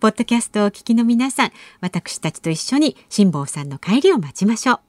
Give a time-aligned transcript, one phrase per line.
[0.00, 4.80] ポッドキャストをお聞きの皆さん、私たちと一緒に辛坊さんの帰りを待ちましょう。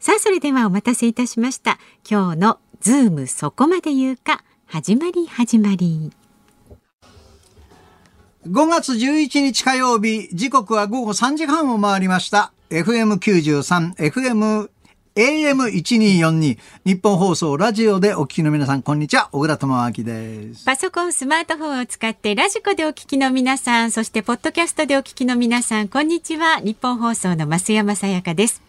[0.00, 1.78] さあ、それではお待たせいたしました。
[2.10, 6.12] 今日のズームそこまで言うか、始まり始まり。
[8.46, 12.54] 5月11日火曜日、時刻は午後3時半を回りました。
[12.70, 14.70] FM93、FM
[15.14, 19.28] AM1242 日本放送ラジオでお聞きの皆さんこんにちは。
[19.32, 20.64] 小倉智明です。
[20.64, 26.60] パソコンスマートフォンを使ってラジコでお聞きの皆さんそしてポッドキャストでお聞きの皆さんこんにちは。
[26.60, 28.62] 日本放送の増山さやかです。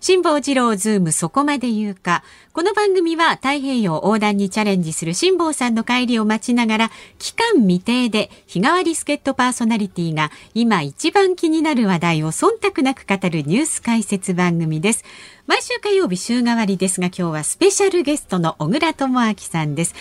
[0.00, 2.22] 辛坊治郎ズームそこまで言うか。
[2.52, 15.04] この番組は太平洋横断にチャレンジする辛坊さんの帰りを待ちながら、期間未定で日替わり助っ人パーソナリティが今一番気になる話題を忖度なく語るニュース解説番組です。
[15.48, 19.96] 毎週火曜日週替わりですが今日はスペシャルゲストの小倉智明さんです。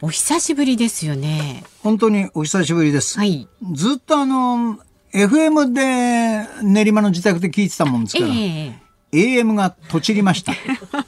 [0.00, 1.64] お久しぶりですよね。
[1.82, 3.18] 本当にお久しぶりです。
[3.18, 3.48] はい。
[3.72, 4.78] ずっとあの、
[5.12, 8.28] FM で練馬の自宅で聞いてたもんですから。
[8.28, 8.81] えー
[9.12, 10.54] AM がとちりました。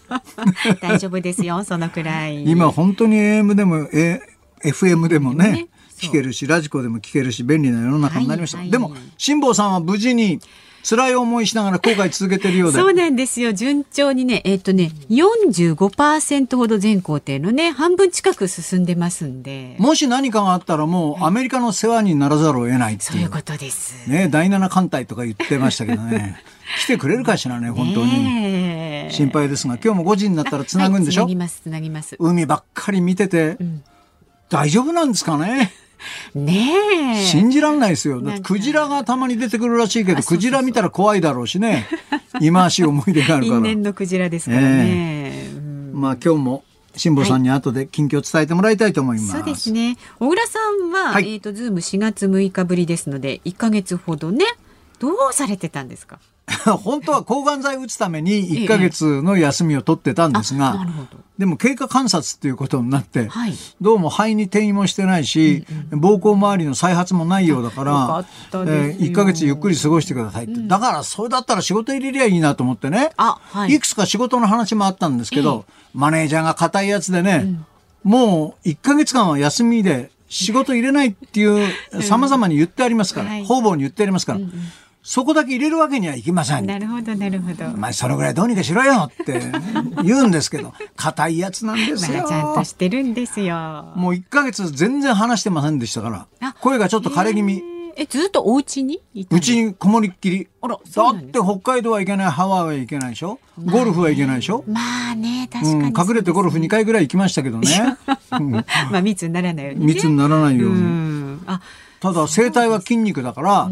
[0.81, 2.45] 大丈夫ですよ、そのくらい。
[2.45, 4.21] 今本当に AM でも、A、
[4.63, 5.67] FM でもね、ね
[5.99, 8.59] 聞けるし、ラジコでも聞けるし、便利な世の中になりました。
[8.59, 10.41] はいはい、でも、辛坊さんは無事に、
[10.85, 12.79] 辛い思いしながら後悔続けてるようで。
[12.79, 13.55] そうなんですよ。
[13.55, 19.77] 順調にね、えっ、ー、とね、45%ほど全工程のね、半分近く進んでますんで。
[19.79, 23.13] もし何かがあったらもうアメリカの世話にならざるを得ないっていう。
[23.13, 24.11] そういうことです。
[24.11, 26.39] ね、第七艦隊とか言ってましたけどね。
[26.83, 29.09] 来てくれるかしらね、本当に。
[29.11, 32.17] 心配ですが、今日も5時になったらつなぐんでしょ、はい、つなぎます、つなぎます。
[32.19, 33.83] 海ばっかり見てて、うん、
[34.51, 35.73] 大丈夫なんですかね？
[36.35, 37.25] ねえ。
[37.25, 38.23] 信じらんないですよ。
[38.43, 41.87] クジラがたまに出てくるらしいけど、クジラ見たら怖いだろうしね。
[42.41, 43.59] 今しい思い出があるから。
[43.59, 44.67] 因縁のクジラですからね。
[44.69, 46.65] えー、まあ今日も
[46.97, 49.33] 辛坊さんに後で近況を伝えてもらいたいと思います。
[49.33, 49.97] はい、そうですね。
[50.19, 54.45] 小倉さんは、はい、えっ、ー、とズーム4月6日ぶりですので、1か月ほどね、
[54.99, 56.19] どうされてたんですか？
[56.83, 77.57] 本当は抗がん剤打つために1か月の休みを取ってたんですが、ええ、でも経過観察っていうことになって、はい、どうも肺に転移もしてないし、うんうん、膀胱周りの再発もないようだから、えー、1か月ゆっくり過ごしてくださいって、うん、だからそれだったら仕事入れりゃいいなと思ってね、はい、いくつか仕事の話もあったんですけど、え、マネージャーが固いやつでね、
[78.05, 84.39] うん、もう1か月間は休みで仕事入れないっていうさまざまに言ってありますから、方々に言ってありますから。
[84.39, 84.51] うんうん
[85.07, 86.67] そこだけ入れるわけにはいきません。
[86.67, 87.65] なるほど、なるほど。
[87.77, 89.39] まあ、そのぐらいどうにかしろよって
[90.03, 92.19] 言うんですけど、硬いやつなんですよ。
[92.21, 93.55] まあ、ちゃんとしてるんですよ。
[93.97, 97.63] もう1ヶ月全然話してませんでしたから、声がちょっと枯れ気味。
[97.97, 98.99] え、ずっとお家に？
[99.31, 100.49] うちにこもりっきり。
[100.63, 104.65] あら、だって北海道は行けない、ハワイは行けないでしょ、ゴルフは行けないでしょ？
[104.67, 104.81] ま
[105.13, 107.97] あね、確かに、うん、隠れてゴルフ2回ぐらい行きましたけどね。
[108.31, 108.65] ま
[108.99, 111.39] あ密にならないように、ね、密にならないように。
[111.47, 111.61] あ
[112.01, 113.71] ただ声帯は筋肉だから、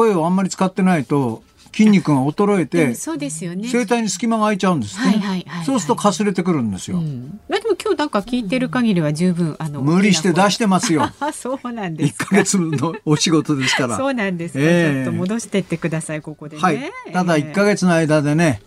[0.00, 3.70] 声をあんまり使ってないと筋肉が衰えて、 そうですよね。
[3.70, 5.02] 声帯に隙間が空いちゃうんですね。
[5.02, 6.96] はいはいはい、そうするとかすれてくるんですよ。
[6.96, 11.10] うん、まあでも今日なんか聞いてる限りは十分あの無理して出してますよ。
[11.32, 13.96] そうなんです一ヶ月のお仕事ですから。
[13.98, 16.80] そうなんですか、えー、ちょっと戻してってくださいここで、ね、はい。
[17.12, 18.62] ただ一ヶ月の間でね、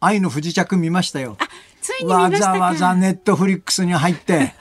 [0.00, 1.38] 愛の不時着見ましたよ。
[1.80, 4.54] ついにわざわざネットフリックスに入って。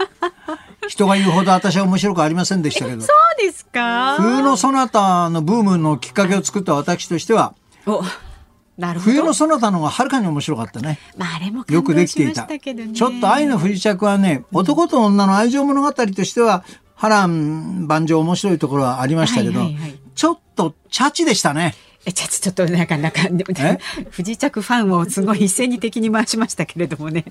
[0.87, 3.01] 人が言うほど私は面白くありませんでしたけど。
[3.01, 4.15] そうですか？
[4.17, 7.55] 冬のソナタのブームのきっかけを作った私としては、
[8.99, 10.99] 冬のソナタの方がはるかに面白かったね。
[11.17, 12.47] まあ、あれもよくできていた。
[12.47, 16.63] ちょっと愛の不時着はね、男と女の愛情物語としては、
[16.95, 19.61] 波乱万丈面白いところはありましたけど、
[20.15, 21.75] ちょっとチャチでしたね。
[22.07, 23.21] えちょっとなんかなんか
[24.11, 27.25] 不時着ファンをすごい一斉に敵に回しましたけれどもね。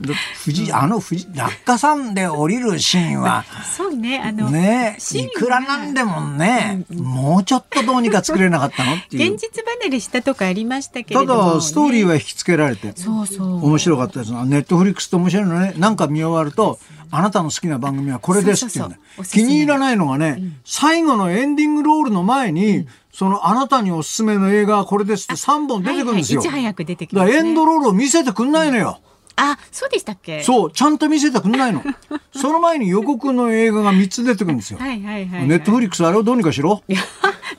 [0.44, 3.46] 富士あの富士落下山で降りるシーンは。
[3.75, 9.32] そうねあのねいくらなんでもね、うん、もうちょっとどうにか作れなかったのっていう。
[9.32, 13.67] 現実離れしたとかありましたけれども、ただストーリーは引きつけられて、そうそう。
[13.67, 14.32] 面白かったです。
[14.32, 15.73] ネットフリックスと面白いのね。
[15.78, 16.78] なんか見終わると。
[17.11, 18.99] あなたの好きな番組はこれですっていうね
[19.31, 26.41] 気に入らないのがね、うん、最後のエンディングロールの前に、うん、そのあなたにおすすめの映画はこれですって3本出てくるんですよ。
[26.43, 29.01] はいはい、いち早く出てきます、ね、エンドロールを見せてくんないのよ。
[29.37, 30.43] あ、そうでしたっけ？
[30.43, 31.83] そう、ちゃんと見せてくんないの。
[32.37, 34.79] その前に予告の映画が3つ出てくるんですよ。
[34.79, 36.83] はいはいはい、はい、ネットフリックスあれをどうにかしろ？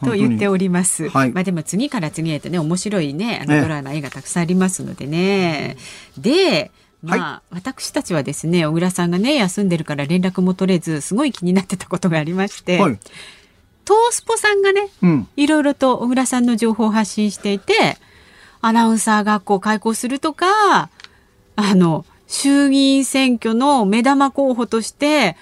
[0.06, 1.10] と言っております。
[1.10, 5.76] はい、まあでも次から次へとね、面白いね、あのドラマ、映画たくさんありますのでね。
[6.20, 6.70] で、
[7.02, 13.00] まあ、はい、私たちはですね小倉さんがね休んでるから連絡も取れずすごい気になってたことがありまして、はい、
[13.88, 17.98] トースポさんがね、うん、いろいろと小倉さんの情報を発信していて
[18.60, 20.90] アナウンサー学校開校するとか
[21.56, 25.38] あの衆議院選挙の目玉候補として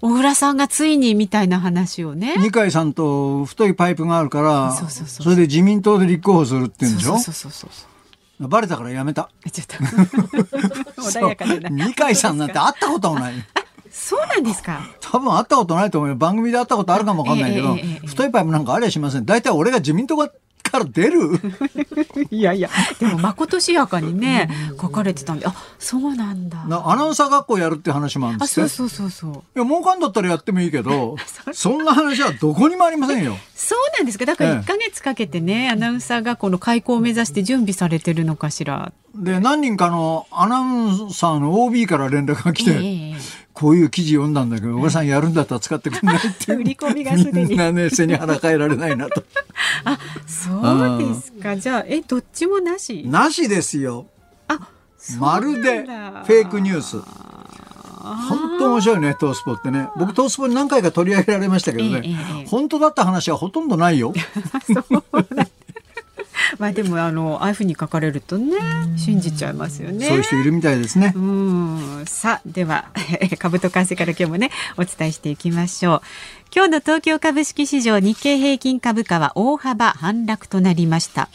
[0.00, 2.34] 小倉さんがついにみたいな話をね。
[2.38, 7.18] 二階さんと太いパイプがあるからそれで自民党で立候補するって言うんでしょ？
[7.18, 7.84] そうそうそうそ
[8.40, 9.28] うバレたからやめた。
[9.52, 9.76] ちょっと。
[11.02, 11.68] 穏やかな。
[11.68, 13.34] 二階さんなんて会ったこともない。
[13.92, 14.80] そうなんですか？
[15.00, 16.16] 多分会ったことないと思うよ。
[16.16, 19.26] 番組で会ったことあるかもわかんないけど、太いパイプなんかありゃしません。
[19.26, 20.30] 大体俺が自民党が
[20.62, 21.32] から出る。
[22.30, 24.48] いやいやでもまことしやかにね
[24.80, 25.46] 書かれてたんで。
[25.46, 26.62] あそうなんだ。
[26.62, 29.32] アナウンサー学校やるって話もあるんですそうそうそうそう。
[29.32, 31.16] いや儲かんだったらやってもいいけど
[31.52, 33.36] そんな話はどこにもありませんよ。
[33.54, 34.24] そうなんですか？
[34.24, 38.92] だから1か月かけてね、ええ、アナウンサー学校の開校を目指して準備されてるのかしら。
[39.14, 43.14] で何人かのアナウンサーの OB から連絡が来て、え
[43.54, 47.50] こういう記事読んだんだけど、おばさんやるんだったら使ってくれないって売り込みがすでに。
[47.50, 49.22] みんなね背に腹変えられないなと。
[49.84, 51.56] あそうですか。
[51.56, 53.04] じゃあえどっちもなし？
[53.06, 54.06] なしですよ。
[54.48, 54.68] あ
[55.18, 56.96] まるでフェイクニュース。
[58.02, 59.88] 本当面白いねトースポってね。
[59.96, 64.12] 僕トースポに何回か取り上げられましたけどね、ええ本当だった話はほとんどないよ。
[64.66, 65.04] そう
[66.58, 68.56] まあでもあのああいうふうに書かれるとね
[68.96, 70.06] 信じちゃいますよね。
[70.06, 71.12] そういう人いるみたいですね。
[71.14, 72.86] うんさあでは
[73.38, 76.02] 株と為替から今日もねお伝えしていきましょう。
[76.54, 81.28] 今日の東京株式市場日経平均株価は大幅反落となりました。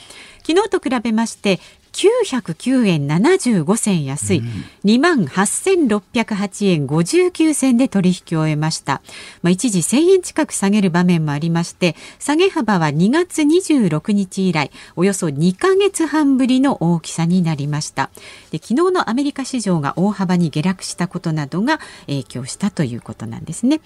[0.47, 1.59] 昨日と比べまして
[1.97, 4.44] 909円75銭安い、
[4.85, 9.01] 2万8608円59銭で取引を終えました。
[9.41, 18.11] まあ、一時1000円近く下げる場面もありまして、下げ幅は2月26日以来、およそ2ヶ月半ぶりの大きさになりました。
[18.51, 23.81] で昨日のアメリカ市場が大幅に下落したことなどが影響したということなんですね。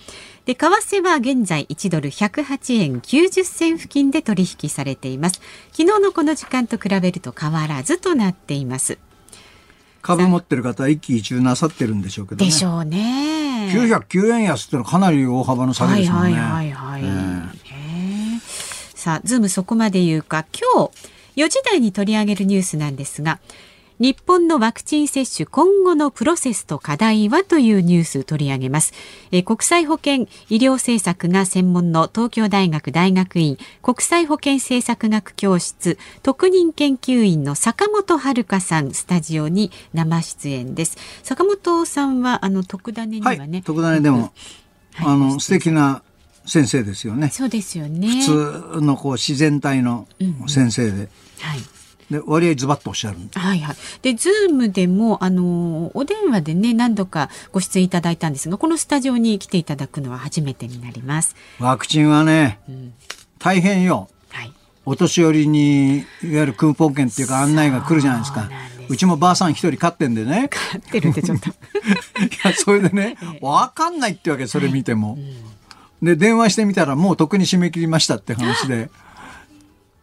[0.45, 5.39] で為替は現在1ドル108円90銭付近で取引されています
[5.71, 8.97] 昨日のこの時間と比べると変わらずとなっています
[10.01, 12.49] 株持ってる方は一喜一憂なさってるんでしょうけどね。
[12.49, 13.71] でしょうね。
[13.71, 16.39] 909円安ってのはかなり大幅の下げですもんね。
[16.39, 17.11] はいはいはい、はい
[17.65, 18.39] えー、
[18.97, 20.45] さあ、ズームそこまで言うか、
[20.75, 23.39] 今日4時台に取り上げるニュースなんですが、
[24.01, 28.93] 日本のワクチン接種今後のプロセスと課題はというニュース取り上げます。
[29.31, 40.97] え国際保健医療政策が専門の東京大学大学院国際保健政策学教室特任研究員の坂本遥さんスタジオに生出演です。
[41.21, 44.33] 坂本さんはあの特ダネにはね、はい、特ダネでも、
[44.95, 46.01] はい、あの素敵な
[46.47, 47.29] 先生ですよね。
[47.29, 48.07] そうですよね。
[48.25, 50.07] 普通のこう自然体の
[50.47, 50.89] 先生で。
[50.89, 51.07] うんうん、
[51.41, 51.80] はい。
[52.11, 53.75] で割合ズバッとおっしゃるはいはい。
[54.01, 61.35] でズームでもあのお電話でね何度かご出演いただいたんですがこのスタジオに来ていただくのは初めてになります。
[61.59, 62.93] ワクチンはね、うん、
[63.39, 64.09] 大変よ。
[64.29, 64.51] はい。
[64.85, 68.49] お年寄りにいわゆるクーポン券っていうか案内が来るじゃないですか。
[68.89, 70.49] うちもばあさん一人飼ってんでね。
[70.51, 71.49] 飼ってるってちょっと。
[71.49, 71.53] い
[72.43, 75.13] やそれでね、 わかんないってわけそれ見ても。
[75.13, 78.89] はいうん、で電話してみたらもうとっくに締め切りましたって話で。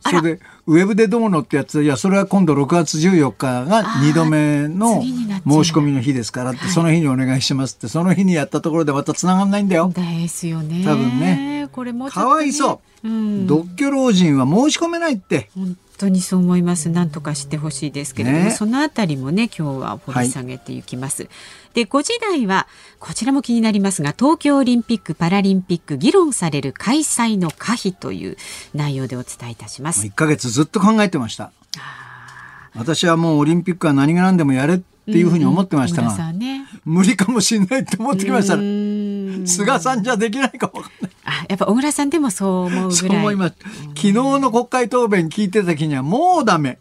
[0.00, 9.93] それでウェブでどうのってやついやそれは今度6月14日が2度目の申し込みの日ですからってその日にお願いしますってその日にやったところでまた繋がんないんだよ。
[9.95, 10.85] ですよね。
[10.85, 11.69] 多分ね。
[11.73, 15.50] これも、ね、かわいそう、うん、独居老人は申し込めないって。
[15.55, 16.88] 本当にそう思います。
[16.88, 21.25] なんとかしてほしいですけれども、ね、そのあたりもね今日は掘り下げていきます。
[21.25, 21.31] はい。
[21.75, 22.67] で5時台は
[22.99, 28.37] こちらも気になりますが東京オリンピック・パラリンピック議論される開催の可否という
[28.75, 30.07] 内容でお伝えいたします。
[30.07, 31.52] 1ヶ月ずっと考えてました。
[32.75, 34.78] 私はもうオリンピックは何が何でもやれっ
[35.11, 38.57] ていうふうに思ってましたが、うんうんね、無理かもしれないって思ってきました
[39.47, 41.11] 菅さんじゃできないかもかんない。
[41.25, 42.92] あ、やっぱ小倉さんでもそう思うぐらい。
[42.92, 43.54] そう思います。
[43.88, 46.78] 昨日の国会答弁聞いてた時にはもうダメ。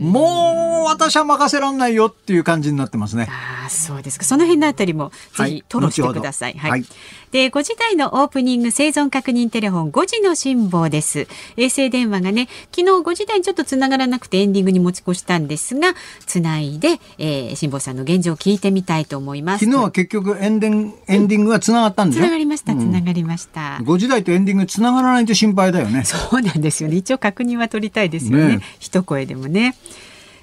[0.00, 3.28] もう私は任せらんないよっていう感じになってますね。
[3.30, 4.24] あそうですか。
[4.24, 6.54] その辺のあたりもぜひ吐露してください。
[6.54, 6.70] はい。
[6.72, 6.84] はい、
[7.30, 11.26] で、5時台のオープニング生存確認テレフォン5時の辛抱です。
[11.56, 15.94] 衛星電話がね、昨日5時台にちょっとつながらなくてエンディングに持ち越したんですが、
[16.26, 19.64] つないで、えー、辛抱さんの現状を聞いてみたいと思います。
[19.64, 23.78] 昨日は結局エンデンエンディングがつながったんですつながりました、つながりました。
[23.80, 26.04] 5時台とエンディングつながらないと心配だよね。
[26.04, 26.96] そうなんですよね。
[26.96, 28.56] 一応確認は取りたいですよね。
[28.56, 29.74] ね一声でもね。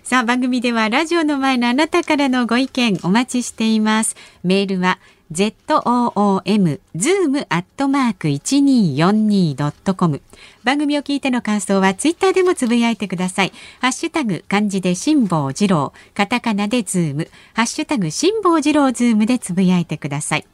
[0.04, 4.16] さあ番組ではラジオの前のあなたからのご意見お待ちしています。
[4.44, 4.98] メールは
[5.32, 10.22] zoom zoom アットマーク一二四二ドットコム
[10.64, 13.54] 番組を聞いての感想はツイッターでもつぶやいてください。
[13.80, 20.46] ハッシュタグ漢字で辛坊治郎、カタカナでズーム、ハッシュタグ辛坊治郎ズームでつぶやいてください。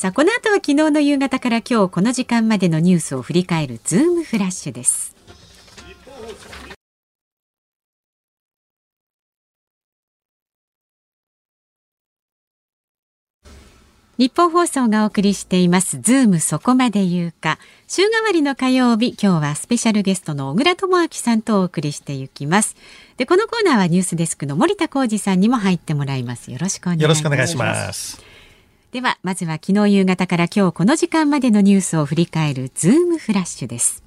[0.00, 5.14] さあこの後は昨日の夕方から今日この時間までのニュースを振り返るズームフラッシュです。
[14.16, 16.00] ニッポン放送がお送りしています。
[16.00, 17.58] ズームそこまで言うか。
[17.86, 22.74] 週替わりの火曜日今日はスペシャルゲストの小倉智明さんとお送りしていきます。
[23.18, 26.50] でこのコーナーはニュースデスクの森田耕次さんにも入ってもらいます。
[26.50, 27.00] よろしくお願い
[27.48, 28.29] します。
[28.92, 34.02] ではまずは昨日夕方から今日この時間までのニュースを振り返るズームフラッシュです。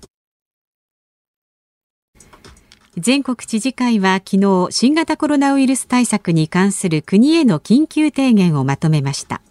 [2.98, 9.42] 全国知事会は昨日新型コロナウイルス対策に関する国への緊急提言をまとめました。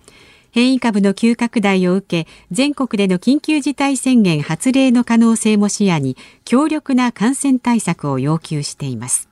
[0.50, 9.31] 変異株の急拡大を受け全国での緊急事態宣言発令の可能性も視野に強力な感染対策を要求しています。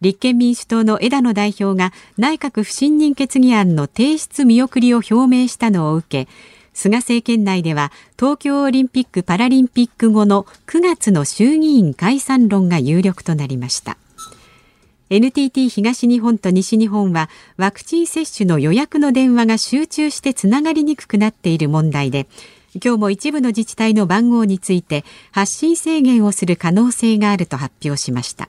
[0.00, 6.30] 立憲民主党の枝野代表が内閣不信任決議案の提出見送りを表明したのを受け
[6.72, 13.98] 菅政権内では東京オリンピック・パラリンピック後の9月の衆議院解散論が有力となりました。
[15.10, 22.28] NTT 東日本と西日本はワクチン接種の予約の電話が集中してつながりにくくなっている問題で
[22.74, 28.48] 今日も一部の自治体の番号について発信制限をする可能性があると発表しました。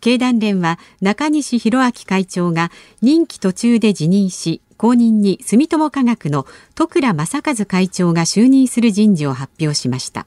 [0.00, 2.70] 経団連は中西博明会長が
[3.02, 10.26] 任期途中で辞任し後任に住友化学の徳倉正和会長が就任する人事を発表しました。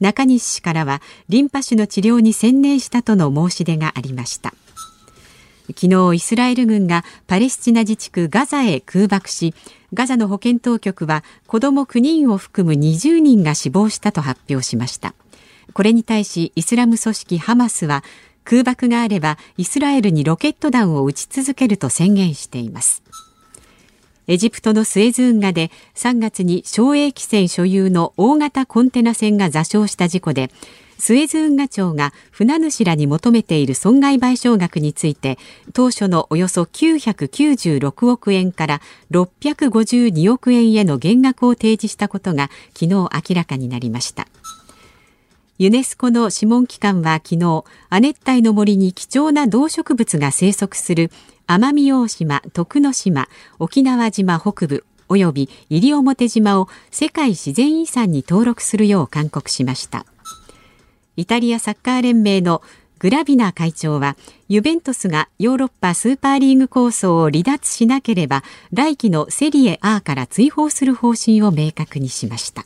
[0.00, 4.52] 中西氏からはリンパ腫の治療に専念したとの申し出がありました。
[5.68, 9.54] 昨日イスラエル軍がパレスチナ自治区ガザへ空爆し
[9.92, 15.14] ガザの保健当局は子ども9人を含む20人が死亡したと発表しました。
[15.72, 18.02] これに対しイスラム組織ハマスは
[18.48, 23.02] 空爆があればイスラエルにロケット弾を撃ち続けると宣言しています。
[24.26, 30.50] エジプトのスエズ運河で3月に省営機船所有の大型コンテナ船が座礁した事故で
[30.98, 35.38] スエズ運河庁が船主らに求めている損害賠償額について
[35.74, 44.26] 当初のおよそ996億円から652億円への減額を提示したことが昨日明らかになりました。
[45.58, 51.10] ユネスコの諮問機関は昨日亜熱帯の森に貴重な動植物が生息する
[51.48, 60.06] 奄美大島、徳之島、沖縄島北部及び西表島を世界自然遺産に登録するよう勧告しました。
[61.16, 62.62] イタリアサッカー連盟の
[63.00, 64.16] グラビナ会長は
[64.48, 72.64] ユベントスがヨーロッパスーパーリーグ構想を離脱しなければ来季のセリエ A から追放する方針を明確にしました。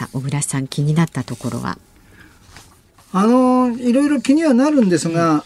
[0.00, 1.76] さあ小倉さん気になったところは？
[3.12, 5.44] あのいろいろ気にはなるんですが、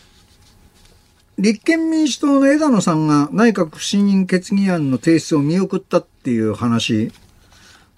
[1.38, 7.11] 立憲民主党の枝野さんが内閣不信任決議案の提出を見送ったっていう話。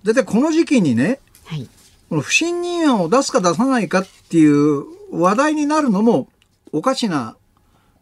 [0.03, 1.69] だいたいこの時期にね、はい、
[2.09, 6.29] この不信任案を出すか出さないかっていう話題になるのも
[6.73, 7.37] おかしな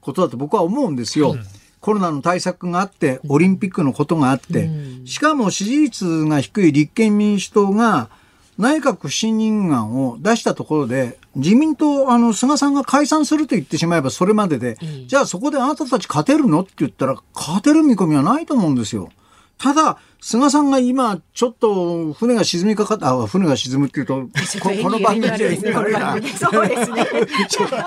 [0.00, 1.32] ことだと僕は思うんですよ。
[1.32, 1.44] うん、
[1.80, 8.10] コロナの対策があって、オリンピックのことがあって、うん、しかも支持率が低い立憲民主党が
[8.58, 19.10] 内閣不信任案を出したところで、自民党、あの、菅さんが解散すると言ってしまえばそれまでで、うん、じゃあそこであなたたち勝てるのって言ったら、勝てる見込みはないと思うんですよ。
[19.58, 24.28] ただ、菅さんが今、ちょっと船が沈みかかった、あ、船が沈むっていうと、こ
[24.82, 26.12] この番組で意味悪いな。
[26.12, 27.06] そうですね。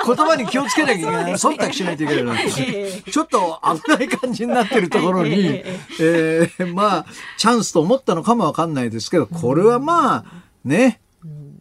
[0.06, 1.34] 言葉に気をつけなきゃいけない。
[1.34, 2.36] 忖度しないといけないな。
[3.12, 5.64] ちょっと危ない感じになってるところに、
[6.00, 7.06] えー、まあ、
[7.38, 10.26] チャンスと思ったのかもわかんないですけど、これはまあ、
[10.68, 11.02] ね、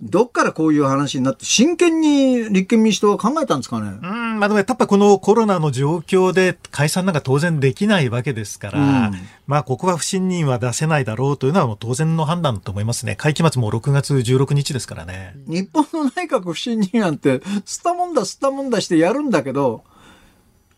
[0.03, 3.99] どっからこういう話になって、真剣に立憲民主党は考えたんですかね？
[4.03, 9.15] うんまあ、でもやっぱこのコロナの状況で解散なんか当然できないわけですから、うん、
[9.47, 13.17] まあ、ここは不信任は出せないだろうというのはもう当然の判断だと思いますね。
[13.17, 15.35] 会期末も6月16日ですからね。
[15.47, 19.83] 日本の内閣不信任案って、すったもんだすったもんだしてやるんだけど、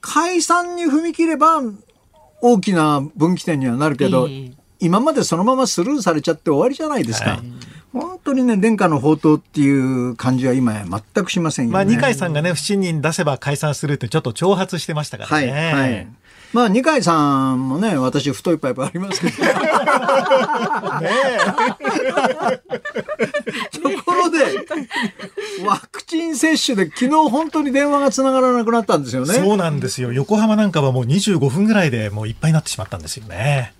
[0.00, 1.60] 解散に踏み切れば
[2.40, 7.30] 大きな分岐点にはなるけど、えー、今までそのままスルーされちゃって終わりじゃないですか。
[7.30, 7.42] はい
[7.92, 15.50] 本当にね、殿下の宝刀っていう感じは今全くしませんよ、ね、まあ、二階さんがね、不信任出せば解散するってちょっと挑発してましたからね。
[15.50, 15.72] はい。
[15.72, 16.08] はい
[16.52, 19.42] まあ、二階さんもね、私、太いパイプありますけど。
[19.42, 19.50] ね
[23.72, 24.38] ところで、
[25.66, 29.34] ワクチン接種で昨日本当に電話がつながらなくなったんですよね。
[29.34, 30.12] そうなんですよ。
[30.12, 33.74] 横浜なんかはもう25分ぐらいでもういっぱいになってしまったんですよね。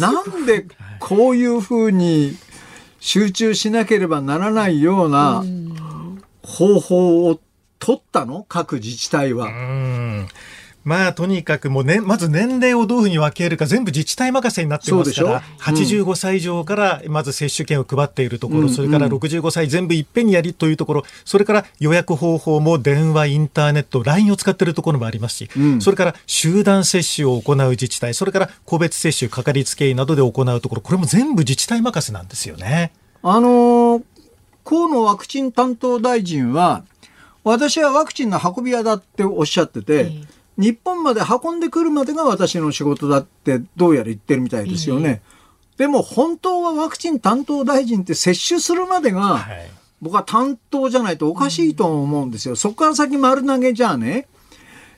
[0.00, 0.66] なんで
[0.98, 2.36] こういうふうに
[3.04, 5.44] 集中しなければならないような
[6.44, 7.40] 方法を
[7.80, 8.46] 取ったの？
[8.48, 9.48] 各自治体は。
[10.84, 15.38] まあ、とにかくもうね、まず年齢をどういうふうに分けるか全部自治体任せになってますから、うん、
[15.76, 32.92] 85歳以上からまず接種券を配っているところ、うん、それから65歳全部いっぺんにやりというところ、それから予約方法も電話、インターネット、LINE を使っているところもありますし、うん、それから集団接種を行う自治体、それから個別接種、かかりつけ医などで行うところ、これも全部自治体任せなんですよね。
[33.22, 34.02] あのー、
[34.64, 36.82] 河野ワクチン担当大臣は、
[37.44, 40.12] 私はワクチンの運び屋だっておっしゃってて、
[40.56, 45.22] 日本まで運んでくるまでが私の仕事だってどうやら言ってるみたいですよね。
[45.76, 49.46] でも本当はワクチン担当大臣って接種するまでが、
[50.00, 52.56] 僕は担当じゃないとおかしいと思うんですよ。
[52.56, 54.26] そこから先丸投げじゃあね、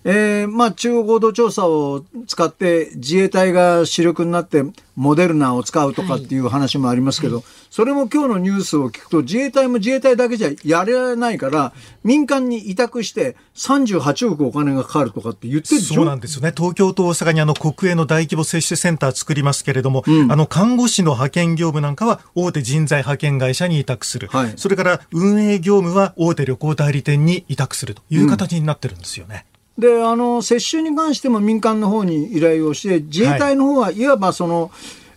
[0.04, 4.62] えー、まあ、中国合同調査を使って自衛隊が主力になって
[4.96, 11.72] モデルナを使うとかっていう話もありますけど、はい、それも今日のニュースを聞くと自衛隊も自衛隊だけじゃやれないから
[12.04, 16.52] 民間に委託して38億お金がかかるとかって言ってるそうなんですよね。
[16.54, 24.28] 東京と大阪にあの国営の大規模接種センター作りますけれども、うん、あの看護師の派遣業務なんかは大手人材派遣会社に委託する。
[24.28, 29.46] はい、それから運営業務は大手旅行代理店に委託するという形になってるんですよね。
[29.48, 34.06] うんであの接種に関しても民間の方に依頼をして自衛隊の方はい。
[34.06, 34.70] わばその、はい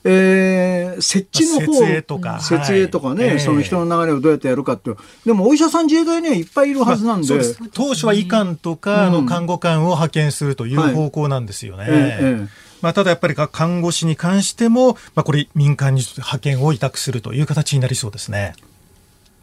[0.09, 2.39] えー、設置の方設営とか。
[2.39, 4.91] 設営とかね、はい、その人の流れをどうやってやるかって
[5.25, 7.33] でもお医者さん自衛隊にはいっぱいいるはずなんで。
[7.35, 11.83] まあ、当初は医官とかの看護官を派遣するという方向なんですよね。
[11.83, 11.91] はい。
[11.91, 12.47] えー、
[12.81, 18.53] まあ、ただやっぱり看護師に関しても、まあ、これ民間に派遣を委託するという形になりそうですね。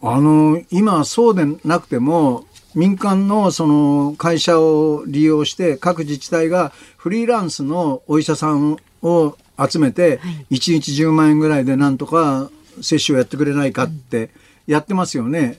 [0.03, 14.31] あの今そうでなくても民間のその会社を利用して各自治体がフリーランスのお医者さんを集めて1日10万円ぐらいでなんとか接種をやってくれないかって
[14.67, 15.59] やってますよね。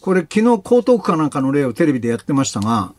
[0.00, 2.94] これ昨日江東区かなんかの例をテレビでやってましたが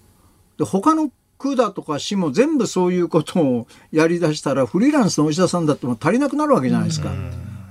[0.59, 7.11] で他の区だとか市も全部そういうことをやりだしたらフリーランスのお医者さんだっても足りなくなるわけじゃないですか。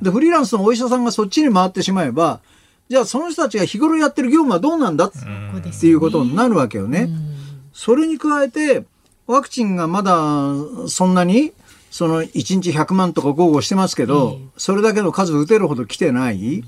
[0.03, 2.40] でフリーランスのお医者さんがそっちに回ってしまえば
[2.90, 5.07] じゃあその人たちが日頃やってる業務はどうなんだ？
[5.07, 5.12] っ
[5.81, 7.09] ていうことになるわけよね。
[7.72, 8.83] それに加えて
[9.29, 10.55] ワクチンがまだ
[10.88, 11.53] そんなに
[11.92, 16.64] その1日100万とか豪語してますけど、それだけの数打てるほど来てない。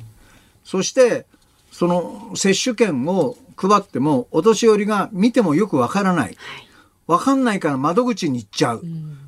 [0.63, 1.27] そして
[1.73, 6.37] その接種券を配ってもお年寄りが見てもよくわからない。
[7.09, 8.85] わかんないから窓口に行っちゃう。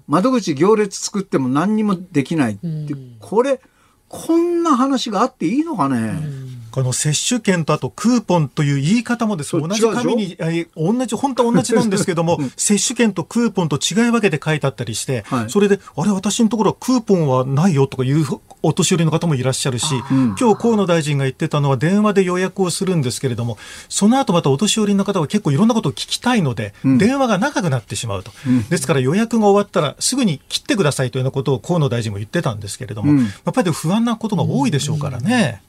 [0.07, 3.61] 窓口行列作っても何にもできないって、これ
[4.09, 6.44] こんな話があっていいのかね？
[6.75, 10.37] この接種券とあとクーポンという言い方もです同じ紙に
[10.75, 18.25] 同じ本当は同じなんですけども、うん、接種券とクーポンと違い分けて書いてあったりして、はい、それであれ私のところはクーポンはないよとかいう
[18.65, 23.57] お年寄りの方もいらっしゃるし、うん、今日河野大臣が言ってたのは電話で予約をするんですけれども
[23.89, 28.33] その後またお年寄りの方は結構いろんなことを聞きたいので、うん、電話が長くなってしまうと、
[28.69, 35.63] ですから予約が終わったらすぐに切ってくださいというようなことを河野大臣も言ってたんですけれども、やっぱり不安なことが多いでしょうからね。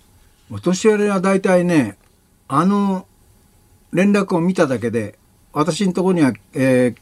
[0.52, 1.98] お年寄りは大体ね、
[2.48, 3.08] あの
[3.92, 5.18] 連絡を見ただけで、
[5.54, 6.96] 私のところには、えー、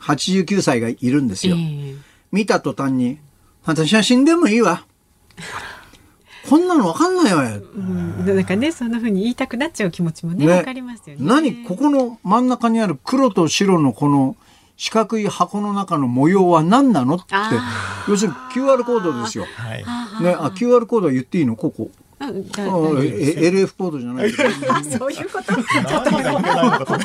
[0.00, 1.56] 89歳がいるんですよ。
[1.56, 1.98] えー、
[2.32, 3.18] 見た途端に、
[3.64, 4.86] 私は死んでもいいわ。
[6.48, 7.62] こんなの分かんないわよ。
[7.74, 11.24] うん、なんかね、そんなふうに言いたくなっちゃう気持ちもね、わ、ね、かりますよね。
[11.26, 14.36] 何ここの真ん中にある黒と白のこの
[14.76, 17.34] 四角い箱の中の模様は何なのって、
[18.08, 19.46] 要するに QR コードですよ。
[19.56, 19.78] はい、
[20.22, 21.56] ね、あ、QR コードは言っていいの？
[21.56, 21.90] ここ。
[22.20, 24.30] あ、LF コードじゃない。
[24.32, 24.46] そ
[25.08, 25.52] ういうこと？
[25.54, 25.64] ちょっ
[26.04, 26.96] となんでダメなのかと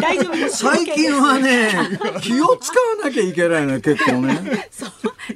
[0.00, 1.70] 大丈夫最近はね、
[2.22, 4.68] 気を使わなきゃいけないの結構ね。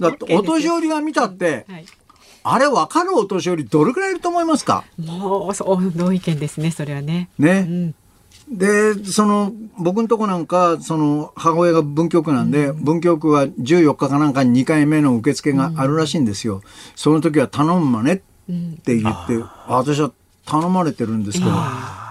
[0.01, 1.67] だってお年寄りが見たって、
[2.45, 4.85] あれ分かるお年寄りどれくらいいると思いますか？
[4.99, 7.29] もうそう同意見ですねそれはね。
[7.39, 7.95] ね、うん
[8.49, 16.57] で、その、僕のとこなんか、その、母親が文京区なんで、うん、文京区は14日かなんかに2回目の受付があるらしいんですよ。
[16.57, 16.63] うん、
[16.95, 18.17] その時は頼むまねっ
[18.83, 20.13] て言って、うん、私は
[20.47, 21.51] 頼まれてるんですけど、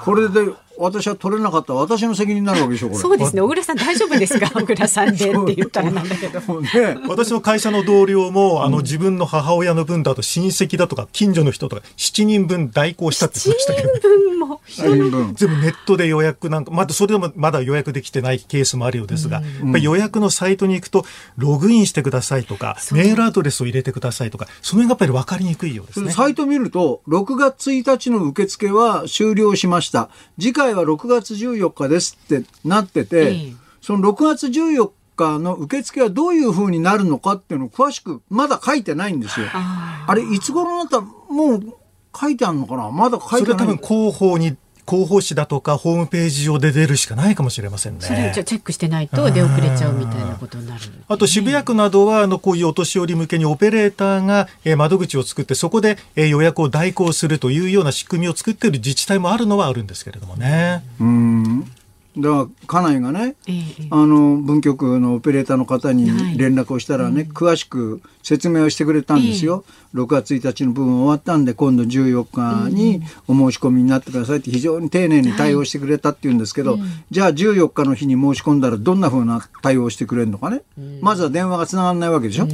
[0.04, 1.73] これで私は取れなかった。
[1.73, 2.99] 私の責任になるわけでしょこれ。
[2.99, 3.41] そうですね。
[3.41, 4.49] 小倉さん大丈夫ですか？
[4.59, 5.91] 小倉さんでって言ったら。
[5.91, 14.62] なんだけど、ね、 私の会社の同僚もあの、自分の母親の分だと親戚だとか近所の人とか7人分代行したって言ってましたけど分も。
[14.67, 21.05] 全部ネットで予約なんかまだそれでもまだ予約できてないケースもあるようですが、うん、予約のサイトに行くと
[21.38, 26.12] ログインしてくださいとかメールアドレスを入れてくださいとかその辺がやっぱり分かりにくいようですね。
[26.12, 30.09] サイト見ると6月1日の受付は終了しました。
[30.39, 39.47] 次回は6月14日ですってなってて、えー、その6月14日の受付はどういうふうになるのかっていうのを詳しくまだ書いてないんですよ。
[39.52, 41.78] あれいつ頃なったらもう
[42.15, 42.89] 書いてあるのかな？
[42.91, 43.60] まだ書いてない。
[43.60, 44.56] それ多分広報に
[44.88, 48.02] 広報誌だとかホームページ上で出るしかないかもしれませんね。
[48.02, 60.84] それじゃチェックしてないと出遅れちゃうみたいなことになる、あと渋谷区などはあのこういうお年寄り向けにオペレーターが窓口を作ってそこで予約を代行するというような仕組みを作っている自治体もあるのはあるんですけれどもね。
[61.00, 61.72] うん
[62.17, 80.62] だから家内がね、えー、あの文局のオペレーターの方に連絡をしたらね、はい、詳しく説明をしてくれたんですよ、えー、6月1日の部分終わったんで今度14日にお申し込みになってくださいって非常に丁寧に対応してくれたっていうんですけど、はい、じゃあ14日の日に申し込んだらどんなふうな対応してくれるのかね、
[81.02, 82.47] まずは電話がつながらないわけでしょ、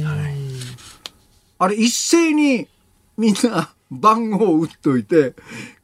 [1.58, 2.66] あれ一斉に
[3.18, 5.34] みんな番号を打っといて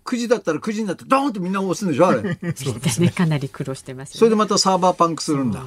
[0.06, 2.38] 9時だったら9時になってドーンとみんな押すんでしょあれ。
[2.54, 3.10] そうですね。
[3.10, 5.62] かなり苦労してます、ね、それでまたサーバーパンクするんだ。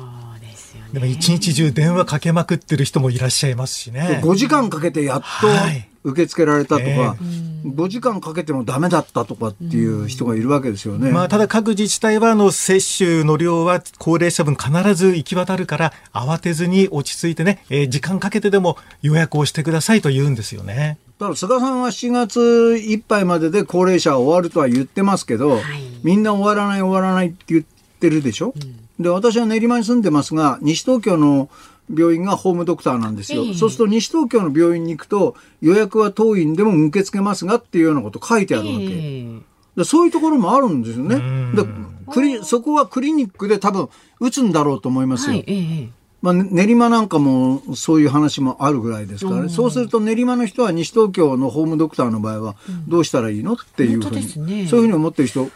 [0.93, 4.21] でも一日中電話かけまくってる人もいらっしゃいますしね。
[4.23, 5.47] 5時間かけてやっと
[6.03, 7.67] 受け付けられたとか、はいえ。
[7.67, 11.11] ー、5時間かけてもダメだったとかっていう人がいるわけですよね。
[11.11, 20.97] まあ、ただ各自治体はあの接種の量は高齢者分必ず行き渡るから慌てずに落ち着いてね、えー、時間かけてでも予約をしてくださいと言うんですよね。
[21.19, 25.61] だから菅さんは7月いっぱいまでで高齢者は終わるとは言ってますけど、はい、
[26.01, 27.65] みんな終わらない終わらないって言っ
[27.99, 31.49] てるでしょ、うん、で私は練馬に住んでますが西東京の
[31.93, 39.41] 病院がホームドクターなんですよ、えー、そうすると西東京の病院に行くと予約は当院でも受け付けますがっていうようなこと書いてあるわけ、えー、
[39.75, 41.17] でそういうところもあるんですよね。
[41.53, 41.67] で
[42.09, 43.89] クリそこはクリニックで多分
[44.21, 52.55] 打つんだろうと思いますよ、はいえーまあ、練馬なんかもそういう話もあるぐらいですからね、そうすると練馬の人は西東京のホームドクターの場合は
[52.89, 53.53] どうしたらいいの？
[53.53, 55.49] っていうふうに、ね、そういうふうに思ってる人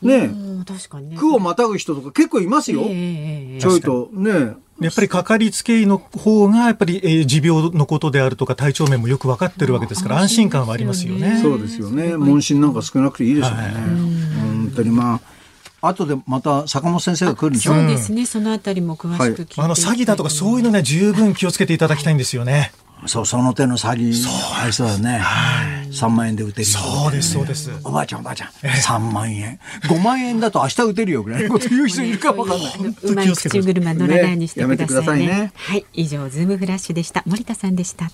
[0.00, 0.30] ね
[0.66, 1.16] 確かにね。
[1.18, 11.40] 区をまたぐ人とか結構いますよ、えー、ちょいとねやっぱりかかりつけ医の方がやっぱり、えー、持病のことであるとか体調面もよく分かってるわけですから安心感はありますよね。
[11.42, 12.16] そうですよね。
[12.16, 13.62] 問診なんか少なくていいですよね。
[13.62, 15.37] はい、本当にまあ。
[15.80, 17.74] 後でまた坂本先生が来るんでしょ？
[17.74, 22.72] そうですね、そのあたりも詳しく聞いて、はい、あの詐欺だとかそういうのね十分気をつけていただきたいんですよね。
[23.06, 24.26] そうその手の詐欺
[24.60, 27.70] ありそうだね、はい、3万円で打てるそうですそうです。
[27.84, 28.48] おばあちゃんおばあちゃん。
[28.48, 29.60] 3万円。
[29.84, 32.72] 5万円だと明日打てるよぐらいのこと言う人いるかもわかんない。
[33.04, 35.26] うまい口車乗らないにしてくださいね。
[35.28, 35.86] ねね、はい。
[35.92, 37.22] 以上ズームフラッシュでした。
[37.24, 38.10] 森田さんでした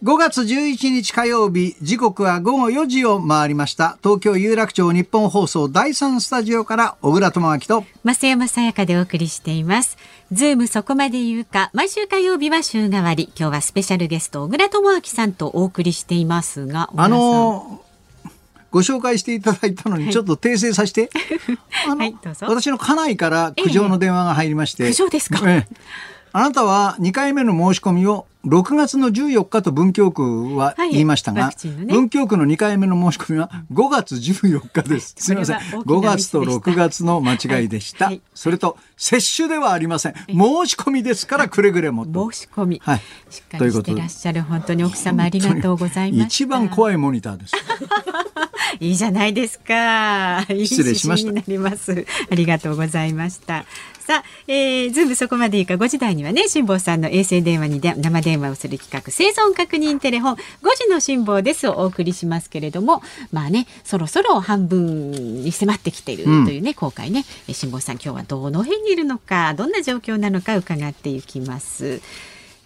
[0.00, 3.98] 5月11日火曜日、時刻は午後4時を回りました。
[4.00, 9.98] 東京有楽町日本放送第3スタジオから小倉智明と増山さやかでお送りしています。
[10.30, 13.24] ズームそこまで言うか、毎週火曜日は週替わり。
[13.36, 17.82] 今日はスペシャルゲスト小倉智明さんとお送りしていますが、あの
[18.70, 21.10] ご紹介していただいたのにちょっと訂正させて、
[21.88, 25.76] はい、私の家内から苦情の電話が入りまして、ええ、苦情ですか、ええ。
[26.32, 35.14] あなたは2回目の申し込みを6月の14日と文京区は言いましたが、はいね、文京区の2回目の申し込みは5月14日です。
[35.18, 35.56] すみません。
[35.58, 38.06] 5月と6月の間違いでした。
[38.06, 40.14] はい、それと、接種ではありません。
[40.14, 40.34] 申
[40.66, 42.80] し込みですから、くれぐれも申し込み。
[42.82, 43.00] はい。
[43.30, 46.26] しっかりしてらっしゃる、本当に奥様ありがとうございます。
[46.26, 47.54] 一番怖いモニターです。
[48.80, 50.44] いいじゃないですか。
[50.48, 51.30] 失礼しました。
[51.30, 53.64] ありがとうございました。
[54.08, 60.38] さあ、えー、ズームそこまでいいか5時台にはね辛坊さんの衛星電話にで生電話をする企画生存確認テレフォン5
[60.76, 67.24] 時の辛坊ですをお送りしますけれどもまあねそろそろ半分に迫ってきているというね、うん、公開ね。
[67.52, 72.00] 辛坊さん今日はどの辺にいるのかどんな状況なのか伺っていきます。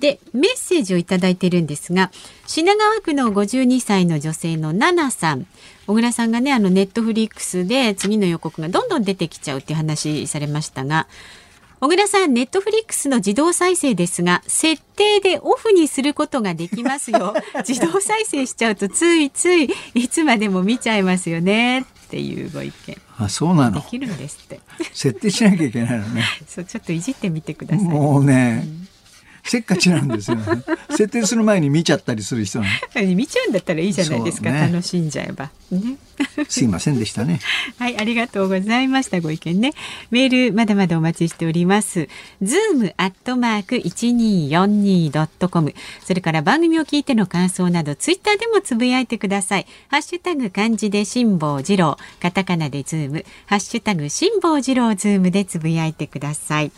[0.01, 2.11] でメッセージをいただいているんですが
[2.45, 5.47] 品川区の52歳の女性のナナさん。
[5.87, 11.07] 小倉さんがねあのネットフリックスで次の予告がどんどん出てきちゃうっていう話されましたが
[11.83, 17.35] 小倉さん、ネットフリックスの自動再生ですが、設定でオフにすることができますよ。
[17.69, 22.97] 自動再生しちゃうとついついいつまでも見ちゃいますよねっていうご意見。
[23.19, 23.81] あ、そうなの？
[23.81, 24.61] できるんですって。
[24.93, 26.25] 設定しなきゃいけないのね。
[26.47, 27.85] そう、ちょっといじってみてください。
[27.85, 28.63] もうね。
[28.65, 28.89] うん
[29.45, 30.45] せっかちなんですよ、ね、
[30.91, 32.61] 設定する前に見ちゃったりする人
[32.95, 35.99] 見ちゃうんだったらいいじゃないですか、ね、楽しんじゃえば、ね、
[36.49, 37.41] すいませんでしたね。
[37.79, 39.21] はいありがとうございました。
[39.21, 39.73] ご意見ね。
[40.11, 42.09] メールまだまだお待ちしております。
[42.43, 45.75] ズームアットマーク一二四二ドットコム。
[46.05, 49.67] それから番組を聞いての感想などツイッターでもつぶやいてください。
[49.89, 51.97] ハッシュタグ漢字で辛坊治郎。
[52.21, 53.25] カタカナでズーム。
[53.47, 56.73] ハッシュタグ辛坊治郎ズームでつぶやいてください。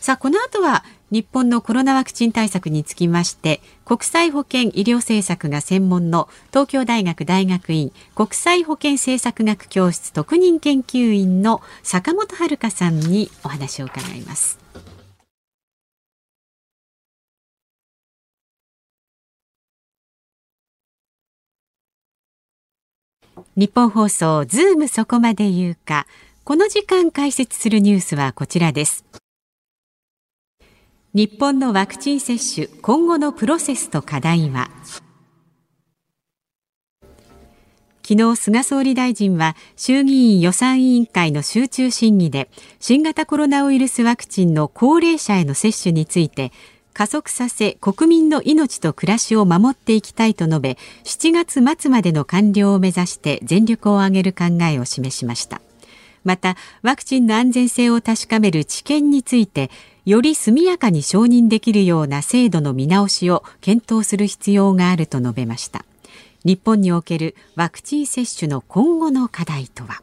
[0.00, 14.58] さあこの後は日本のコロナワクチン対策につきまして国際保健医療政策が専門の東京大学大学院国際保健政策学教室特任研究員の坂本遥さんにお話を伺います。
[23.56, 26.06] 日本放送ズームそこまで言うか
[26.44, 29.04] この時間解説するニュースはこちらです
[31.14, 34.68] 日本のワクチン接種今後のプロセスと課題は？
[38.02, 46.52] 昨日菅総理大臣は衆議院予算委員会の集中審議で新型コロナウイルスワクチンの高齢者への接種について
[46.92, 55.62] 加速させ国民の命と暮らしを守っていきたいと述べ7月末までの完了を目指して全力を挙げる考えを示しました。
[56.24, 59.70] またワクチンの安全性を確かめる治験について
[60.08, 65.84] より速やかに承認できるような制度の見直しを検討する必要があると述べました。
[66.46, 70.00] 日本におけるワクチン接種の今後の課題とは？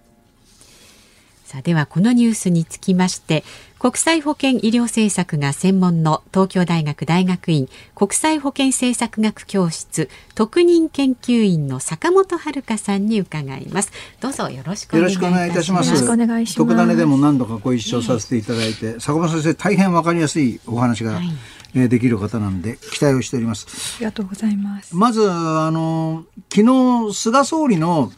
[1.56, 3.46] さあではこのニュースにつきまして
[3.80, 13.94] 国際保健医療政策が専門の東京大学大学院国際保健政策学教室特任研究員の坂本遥さんに伺います。
[14.20, 15.88] どうぞよろしくお願いいたします。
[15.88, 16.56] よろしくお願いします。
[16.58, 21.30] 特ダネでも何度かご一緒させていただいて、はい、坂本先生大変わかりやすいお話が、はい。
[21.74, 23.96] えできる方なんで期待をしております。
[23.96, 24.94] ありがとうございます。
[24.94, 26.66] まずあの昨
[27.10, 28.12] 日菅総理の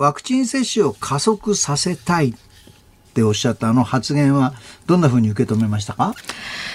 [0.00, 2.34] ワクチン接種を加速させたい
[3.10, 4.54] っておっしゃったあの発言は
[4.86, 6.14] どんなふうに受け止めましたか？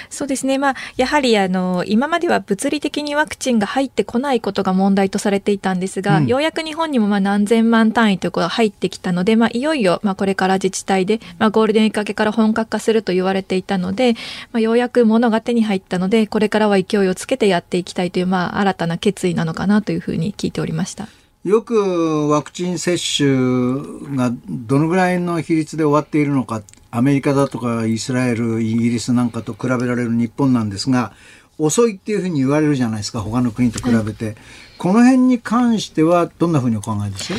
[0.10, 0.58] そうですね。
[0.58, 14.14] まあ、やはりあの、今までは物理的にワクチンが入ってこないことが問題とされていたんですが、うん、ようやく日本にもまあ何千万単位ということが入ってきたので、まあ、いよいよ、まあ、これから自治体で、まあ、ゴールデンウィーク明けから本格化すると言われていたので、
[14.52, 21.08] まあ、ようやく物が手に入ったので、これからは勢いをつけてやっていきたいという、まあ、新たな決意なのかなというふうに聞いておりました。
[21.46, 31.14] よくワクチン接種がどのぐらいの比率で終わっているのか、アメリカだとかイスラエル、イギリスなんかと比べられる日本なんですが、
[31.60, 34.26] 遅いっていうふうに言われるじゃないですか、他の国と比べて。
[34.26, 34.36] はい、
[34.80, 37.34] この辺に関してはどんなふうにお考えです？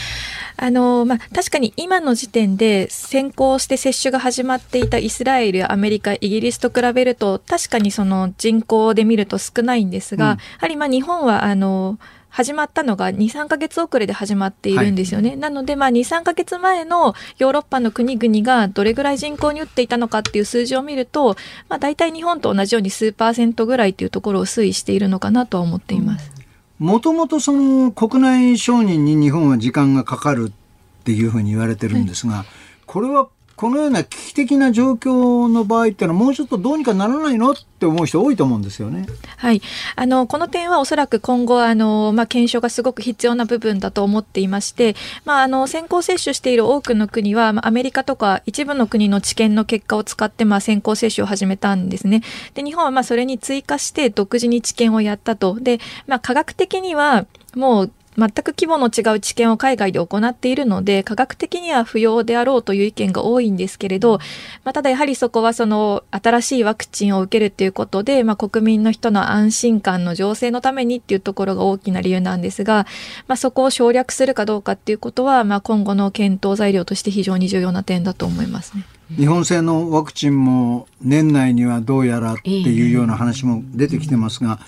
[0.56, 11.98] あのまあ、確かに今の時点で先行して接種が始まっていたイスラエル、アメリカ、イギリスと比べると確かにその人口で見ると少ないんですが、うん、やはりまあ日本はあの
[12.36, 15.30] 始まったのが2、3ヶ月遅れで始まっているんですよね。
[15.30, 21.34] はい、なので、まあ、2、3ヶ月前のヨーロッパの国々がどれぐらい人口に打っていたのかっていう数字を見ると、
[21.70, 26.30] まあ、大体日本と同じように数パーセントぐらいというところを推移しているのかなとは思っています。
[26.78, 32.46] もともとその国内承認に日本は時間がかかるっていうふうに言われてるんですが、はい、
[32.84, 39.06] これはこのような危機的な状況の場合っていうのはもうちょっとどうにかならないのって思う人多いと思うんですよね。
[39.38, 39.62] はい、
[39.96, 52.22] あのこの点はおそらく今後あのまあ検証がすごく必要な部分だと思っていまして、まああの先行接種している多くの国は、まあ、アメリカとか一部の国の治験の結果を使ってまあ先行接種を始めたんですね。
[52.52, 55.58] で日本はまあそれに追加して独自に治験をやったと。
[55.58, 64.18] で、まあ科学的にはもう全く規模の違う知見を海外で行っているので、科学的には不要であろうという意見が多いんですけれど、
[64.64, 72.86] まあ、ただやはりそこはその新しいワクチンを受けるということで、まあ、国民の人の安心感の醸成のためにっていうところが大きな理由なんですが、
[73.28, 78.84] まあ、そこを省略するかどうかっていうことは、まあ、今後の検討材料として非常に重要な点だと思いますね。
[79.14, 84.58] 日本製のワクチンも年内にはどうやらっていうような話も出てきてますが、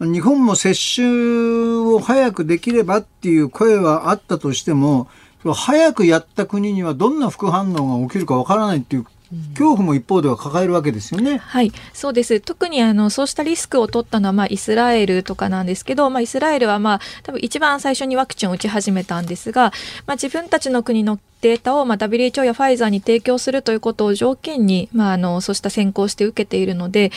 [0.00, 1.06] 日本も接種
[1.94, 5.08] を早くできればっていう声はあったとしても、
[5.44, 9.06] 早くやった国にはどんな副反応が起きるかわからないっていう
[9.54, 11.38] 恐怖も一方では抱えるわけですよね。
[11.38, 12.40] はい、そうです。
[12.40, 19.72] 特にあのそうしたリスクを取ったのはまあイスラエルとかなんですけど、まあイスラエルはまあ多分一番最初にワクチンを打ち始めたんですが、
[20.06, 27.12] まあ自分たちの国のデータを、まあ、WHO やファイザーに提供するということを条件に、まあ、あのそうした先行して受けているので、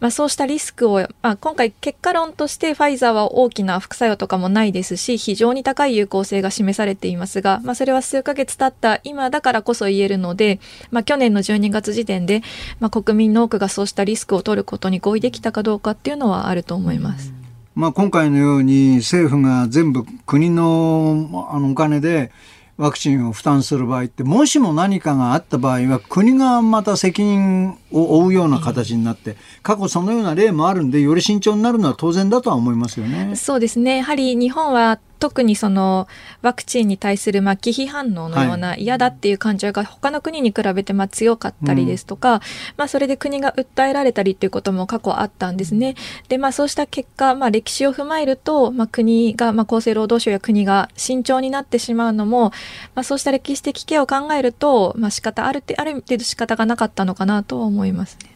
[0.00, 10.60] まあ、そうしたリスクを、まあ、今回結果論としてファイザーは大きな副作用とかもないですし非常に高い有効性が示されていますが、まあ、それは数ヶ月経った今だからこそ言えるので、
[10.90, 12.42] まあ、去年の12月時点で、
[12.78, 17.32] まあ、国民の多くがそうしたリスクを取ることに合意できたかどうかっていうのはあると思います。
[17.74, 22.30] まあ、今回のように政府が全部国のあのお金で
[22.76, 33.36] ワクチンを負担する場合ってもしも何かがあった場合は国がまた責任を負うような形になって、過去そのような例もあるんでより慎重になるのは当然だとは思いますよね。
[33.36, 36.06] そうですねやはり日本は特にその
[36.42, 42.40] ワクチンに対するまあ忌避反応のような嫌だっていう感情が他の国に比べてまあ強かったりですとか、
[42.76, 45.94] まあそれで国が訴えられたりっていうことも過去あったんですね。
[46.28, 52.52] でまあそうした結果、まあ歴史を踏まえると、まあ国が、まあ厚生労働省や国が慎重になってしまうのも、
[52.94, 58.30] まあそうした歴史的経を考えると、まあ仕方あるある程度仕方がなかったのかなと思いますね。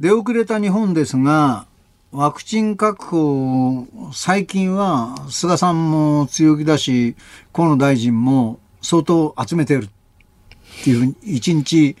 [0.00, 1.66] 出遅れた日本ですが、
[2.14, 7.16] ワクチン確保、最近は菅さんも強気だし、
[7.52, 11.96] 河野大臣も相当集めてるっていうふうに、1日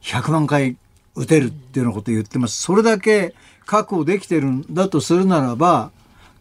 [0.00, 0.78] 100万回
[1.14, 2.62] 打てるっていうようなこと言ってます。
[2.62, 3.34] それだけ
[3.66, 5.90] 確保できてるんだとするならば、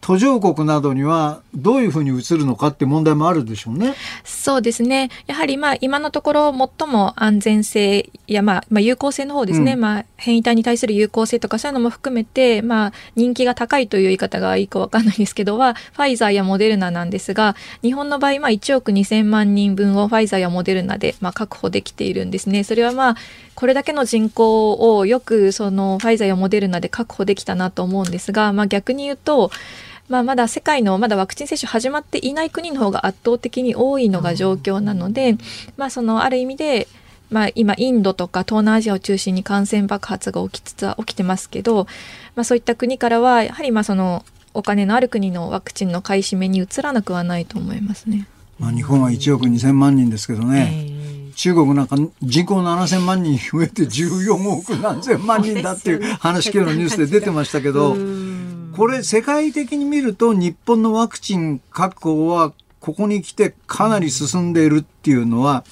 [0.01, 3.95] 途上国などにはどういうふうに移るのかって問題もあるでしょうね。
[4.23, 5.09] そうですね。
[5.25, 9.73] やはりまあ今のところ最も安全性やまあまあ有効性の方ですね。
[9.73, 22.63] うん、まあ変異体に対する有効性とかそういうのも含めてまあ人気が高いという言い方がいいかわかんないですけどはファイザーやモデルナなんですが日本の場合まあ1億2000万人分をファイザーやモデルナでまあ確保できているんですね。
[22.63, 23.15] それはまあ
[23.55, 29.49] これだけの人口をよくそのファイザーやモデルナで確保できたなと思うんですが、まあ、逆に言うと
[30.09, 35.37] まあ、まだ世界のまだワクチン接種始まっていない国の方が圧倒的に多いのが状況なので、
[35.75, 36.87] まあ、そのある意味で、
[37.29, 41.87] まあ、今インドとか東南アジアを中心に感染爆発が起きつつは起きてますけど、
[42.35, 48.27] まあ、そういった国からはやはりまあそのお金のある国のワクチンの買い占めに移らなくはないと思いますね。
[48.59, 57.95] まあ、日本は1億2000万人ですけどね、中国なんか人口7000万人増えて14億何千万人だっていう話今日のニュースで出てましたけど。
[58.77, 65.63] これ世界的に見ると日本のワクチン確保はここに来てかなり進んでいるっていうのは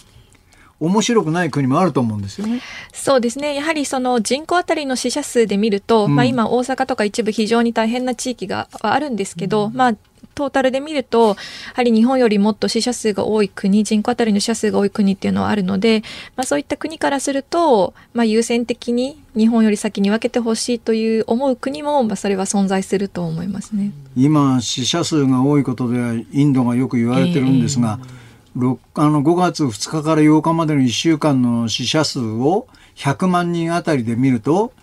[0.80, 2.62] 面白くない国もあると思うんですよね。
[2.92, 3.54] そうですね。
[3.54, 9.96] やはりその人口当たりの死者数で見ると、うん、まあ今大阪とか一部非常に大変な地域があるんですけど、うん、まあ
[10.36, 11.36] トータルで見ると、や
[11.76, 16.04] はり日本よりもっと死者数が多い国、人口当たりの死者数が多い国っていうのはあるので、
[16.36, 23.92] まあそういった国からすると、まあ優先的に日本より先に分けてほしいという思う国も、まあそれは存在すると思いますね。
[24.16, 34.74] 今、死者数が多いことで、インドがよく言われてるんですが、えー、あの5月2日から8日までの1週間の死者数を100万人あたりで見ると、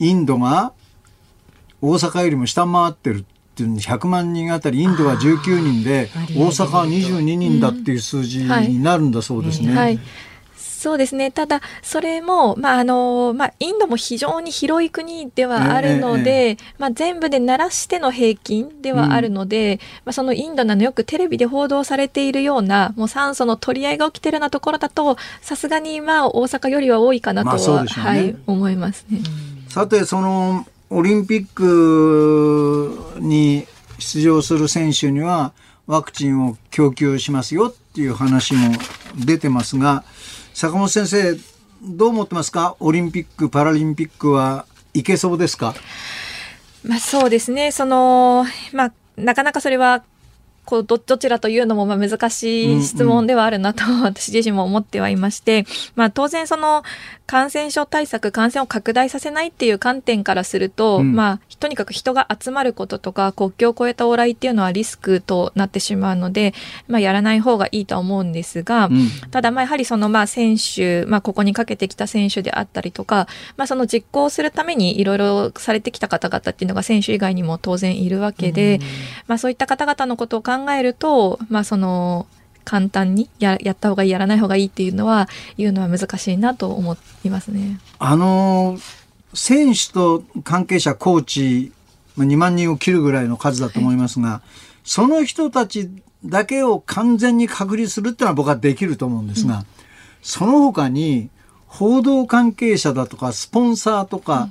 [0.00, 0.72] インドが
[1.80, 9.68] 大阪よりも下回ってるっていう100万人あたりインドは19人で大阪は22人だっていう数字になるんだそうですね。
[9.68, 9.76] はい。
[9.76, 10.00] はい。
[10.56, 11.30] そうですね。
[11.30, 29.20] ただ、それも、まあ、あの、まあ、インドも非常に広い国ではあるので、えー、まあ、全部で鳴らしての平均ではあるので、うん、まあ、そのインドなのよくテレビで報道されているような、もう酸素の取り合いが起きてるようなところだと、さすがに、まあ、大阪よりは多いかなとは、まあね、はい、思いますね。
[29.70, 33.66] さて、その、オリンピックに
[33.98, 35.52] 出場する選手には
[35.88, 38.70] ワクチンを供給しますよっていう話も
[39.16, 40.04] 出てますが
[40.54, 41.36] 坂本先生
[41.82, 42.76] どう思ってますか？
[42.78, 45.74] オリンピック・パラリンピックはいけそうですか？
[46.84, 47.72] まあそうですね。
[47.72, 50.04] そのまあなかなかそれは
[50.64, 56.82] こうどどちらというのもまあ難しい質問ではあるなと、私自身も思ってはいまして、まあ、当然その
[57.26, 66.52] 感染症対策感染を拡大させないっていう観点からすると、うん、まあとにかく人が集まることとか国境を越えた往来っていうのはリスクとなってしまうので、
[66.86, 78.82] まあ、やらない方がいいとは思うんですが、うん、ただまあやはりそのまあ選手、まあ、ここにかけてきた選手であったりとか、まあ、その実行するためにいろいろされてきた方々っていうのが選手以外にも当然いるわけで、うん、
[79.28, 82.26] まあ、そういった方々のことを考えると、まあ、その
[82.64, 87.78] 簡単にややった方がいいやらない方がいいっていうのは言うのは難しいなと思いますね。
[87.98, 88.78] あの
[89.34, 91.72] 選手と関係者コーチ
[92.18, 94.48] 2万人を切るぐらいの数だと思いますが、はい、
[94.84, 95.90] その人たち
[96.24, 99.66] だけを完全に隔離するっていうのは僕はできると思うんですが、うん、
[100.22, 101.28] その他に
[101.66, 104.50] 報道関係者だとかスポンサーとか、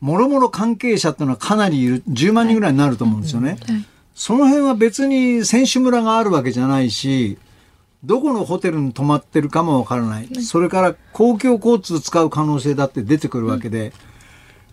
[0.00, 3.58] もろもろ関係者っていうのはかなりいる10万人ぐらいになると思うんですよね。
[3.66, 7.38] はいはいその辺は別に選手村があるわけじゃないし、
[8.04, 13.92] どこのホテルに泊まってるかもわからない、それから公共交通使う可能性だって出てくるわけで、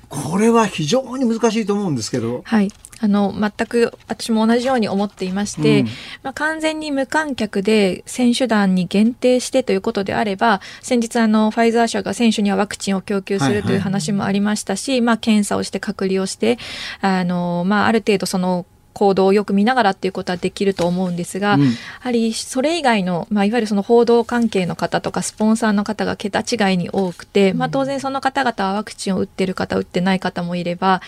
[0.09, 2.41] これは非常に難しいと思うんですけど。
[2.43, 2.71] はい。
[3.01, 5.87] あの、全く私も同じように思っていまして、うん、
[6.23, 16.57] まあ、完全に無観客で選手団に限定してということであれば、先日あの、ファイザー社が選手にはワクチンを供給するという話もありましたし、はいはい、まあ、検査をして隔離をして、
[16.99, 21.69] あの、まあ、ある程度その、行動をよく見ながらっていうことはできると思うんですが、うん、や
[21.99, 31.01] はりそれ以外の、まあ、いわゆるその報道関係の方とかスポンサーの方が桁違いに多くて、まあ、当然その方々はワクチンを打ってる方打ってない方もいれば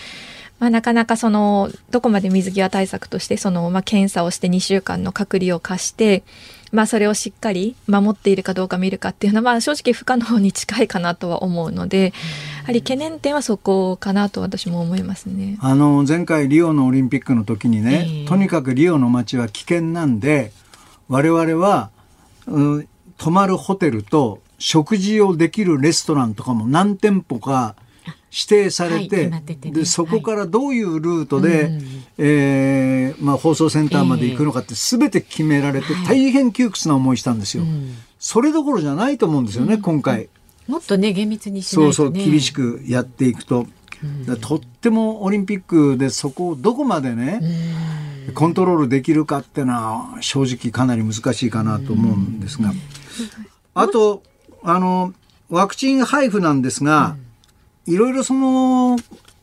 [0.59, 6.23] まあ、なかなかそのどこまで水際対策としてその、まあ、検査をして2週間の隔離を課して、
[6.72, 12.13] まあ、それをしっかり守っているかどうか見るかっていうのは、まあ、正直不可能に近いかなとは思うので、
[12.61, 15.57] やはり懸念点はそこかなと私も思いますね。
[15.61, 20.51] あの前回リオのオリンピックの時にね、えー、とにかくリオの街は危険なんで
[21.09, 21.89] 我々は、
[22.47, 27.76] うん、泊まるホテルと食事をできるレストランとかも何店舗か
[28.31, 31.81] 指定されてはいてね、でそこからどういうルートで、はい、
[32.17, 37.63] えー、まあ、放送センターまで行くのかって全て決められて、大変窮屈な思いしたんですよ。
[38.19, 40.29] それどころじゃないと思うんですよね、今回。
[40.67, 43.67] もっとね厳密にしないと、ね、そうそう厳しくやっていくと。
[44.41, 47.39] とってもオリンピックでそこをどこまでね
[48.33, 52.73] コントロールできるかっていうのは正直かなり難しいかなと思うんですが。
[53.75, 54.23] あと
[54.63, 55.13] あの
[55.49, 57.15] ワクチン配布なんですが、
[57.88, 58.97] いろいろその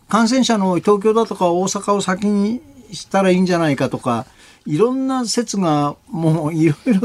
[0.08, 2.60] 感染者の東京だとか大阪を先に
[2.92, 4.26] したらいいんじゃないかとか
[4.68, 7.00] いろんな説がもういろいろ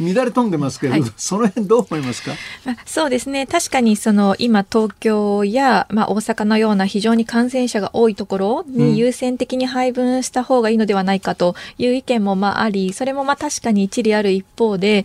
[0.00, 2.32] 乱れ飛んでますけど、はい、その辺どう思いますか、
[2.64, 3.46] まあ、そうですね。
[3.46, 15.04] 確かにその今東京や、まあ、大阪のような非常に感染者が多いところに優先的に配分した方がいいのではないかという意見もまあありそれもまあ確かに一理ある一方で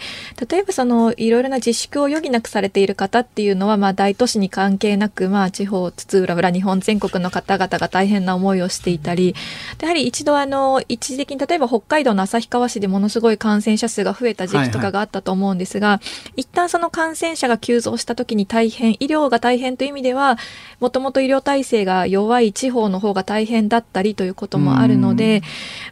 [0.50, 9.36] 例えばそのいろいろな自粛を余儀なくされている方っていうのはまあ大都市に関係なくまあ地方津々浦々日本全国の方々が大変な思いをしていたり
[9.80, 16.02] やはり一度あの一時的に例えば北海海道の旭川市でものすごい感染者数が増えた時期とかがあったと思うんですが、はいは
[16.38, 20.38] い、一旦その感染者が急増した時に大変、医療が大変という意味では、
[20.80, 25.42] もともと医療体制が弱い地方の方が大変だったりということもあるので、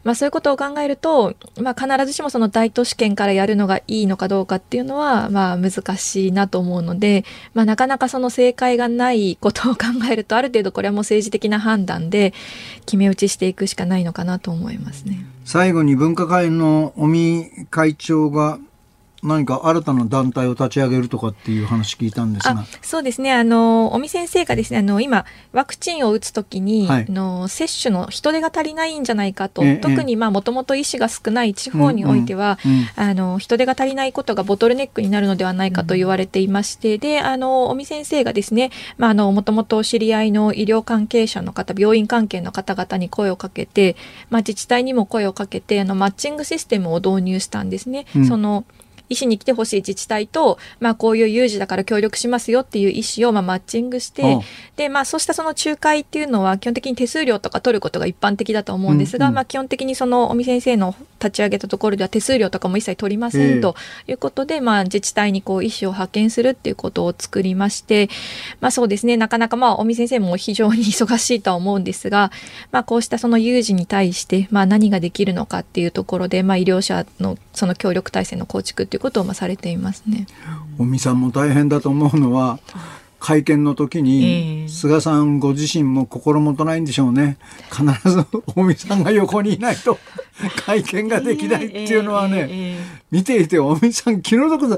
[0.05, 12.33] まあそういうことを考えると、まあ必ずしもその大都市圏からやるのがいいのかどうかっていうのは、まあ難しいなと思うので、まあなかなかその正解がないことを考えると、ある程度これはもう政治的な判断で
[12.85, 15.25] 決め打ちしていくしかないのかなと思いますね。
[15.49, 18.59] 最後に分科会の尾身会長が
[19.23, 22.65] 何か新たな団体を立ち上げるとかっていう話聞いたんですが。
[22.81, 23.33] そうですね。
[23.33, 43.95] あの尾身先生がですねあの今ワクチンを打つときに、はい、の接種の人手が足りないんじゃないかと、特にもともと医師が少ない地方においては、うんうん、あの人手が足りないことがボトルネックになるのではないかと言われていまして、うん、であの尾身先生がですねもともと知り合いの医療関係者の方病院関係の方々に声をかけて、
[44.29, 48.05] まあ、自治体にも声をかけてあのマッチングシステムを導入したんですね。
[48.27, 48.65] その
[49.09, 54.39] 医師に来てほしい自治体と、まあ、こういう有事だから協力しますよっていう医師をまあマッチングして、
[54.75, 63.75] で、まあ、そうしたその仲介っていうのは基本的に手数料とか取ることが一般的だと思うんですが、うんうん、まあ、基本的にその尾身先生の立ち上げたところでは手数料とかも一切取りませんと
[64.07, 68.09] いうことで、まあ、自治体にこう医師を派遣するっていうことを作りまして、
[68.61, 69.17] まあ、そうですね。
[69.17, 72.31] なかなかまあ尾身先生も非常に忙しいとは思うんですが、
[72.71, 80.27] まあ、こうしたその有事に対して、まあ、何ができるのかっていうところで、まあ、医療者のその協力体制の構築っていうことをまあされていますね。
[80.77, 82.59] 尾身さんも大変だと思うのは
[83.19, 87.37] 会見の時に、菅さんご自身も心もとないんでしょうね。
[87.71, 88.25] 必ず
[88.55, 89.97] 尾身さんが横にいないと
[90.65, 92.77] 会見ができないっていうのはね、
[93.11, 94.77] 見ていて尾身さん気の毒だ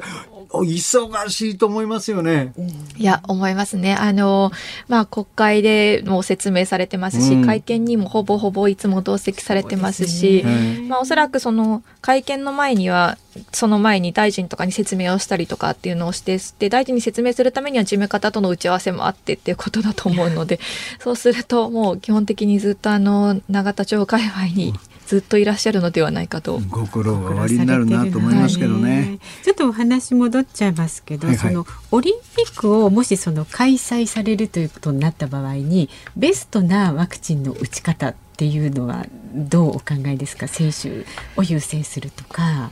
[0.51, 2.53] 忙しいと思いますよね。
[2.97, 3.95] いや、思いますね。
[3.95, 4.51] あの、
[4.87, 13.17] まあ、国会でも説明されてますし、うん、会見にもほぼほぼいつも同席されてますし、ね、まあ、おそらくその会見の前には、
[13.53, 20.59] その前に大臣とかに説明をしたりとかっていうのをしてで大臣に説明するためには事務方との打ち合わせもあってっていうことだと思うので
[20.99, 24.73] そうするともう基本的にずっとあの永田町界隈に
[25.09, 26.59] ずっといらっしゃるのではないかと。
[26.69, 29.17] ご苦労がおありになるなと思いますけどね。
[29.43, 40.47] ちょっとお話戻っちゃいますけど、はいはい、そのオリンピックをもしその開催されるということになった場合にベストなワクチンの打ち方っていうのはどうお考えですか？
[40.47, 41.05] 選手
[41.35, 42.69] を優先するとか、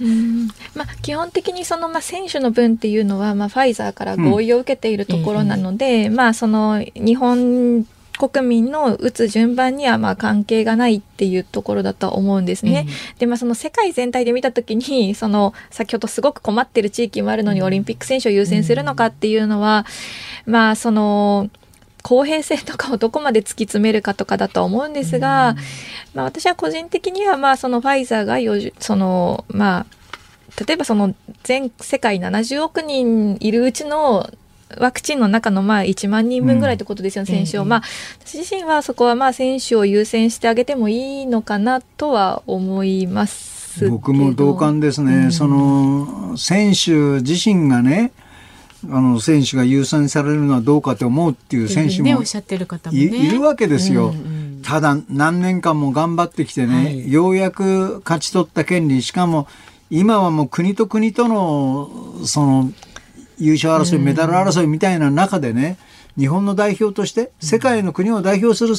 [0.75, 6.01] まあ、基本的にその、まあ、選手の分っていうのは、まあ、ファイザーから合意を受けているところなので、うん。
[6.03, 7.88] えー、まあ、その日本
[8.18, 12.86] 国民の打つ順番にはまあ関係がないっていうところだと思うんですね。
[12.88, 19.86] うん、でまあその世界全体で見た時にその先ほどすごく困ってる地域もあるのにオリンピック選手を優先するのかっていうのは、
[20.45, 21.49] まあその
[22.03, 25.55] 公平性とかをどこまで突き詰めるかとかだと思うんですが、
[26.13, 28.38] まあ、私は個人的にはまあそのファイザーが
[28.80, 29.86] そのまあ
[30.65, 31.13] 例えばその
[31.43, 34.30] 全世界70億人いるうちの
[34.78, 37.84] ワクチンの中のまあ1万人分ぐらいってことですよ、うん、選手を、まあ、
[38.26, 48.11] 私自身はそこはまあ選手を優先してあげてもいいのかなとは思います僕も同感ですね、うん、その選手自身がね
[48.89, 52.07] あの選手が優先されるのはどうかと思うっていう選手も
[52.91, 54.13] い,、るわけですよ。
[54.63, 59.01] ただ何年間も頑張ってきてね、はい、ようやく勝ち取った権利。
[59.01, 59.47] しかも
[59.89, 61.89] 今はもう国と国との
[62.26, 62.72] その
[63.38, 65.77] 優勝争い、メダル争いみたいな中でね、
[66.17, 68.75] 日本の代表として世界の国を代表する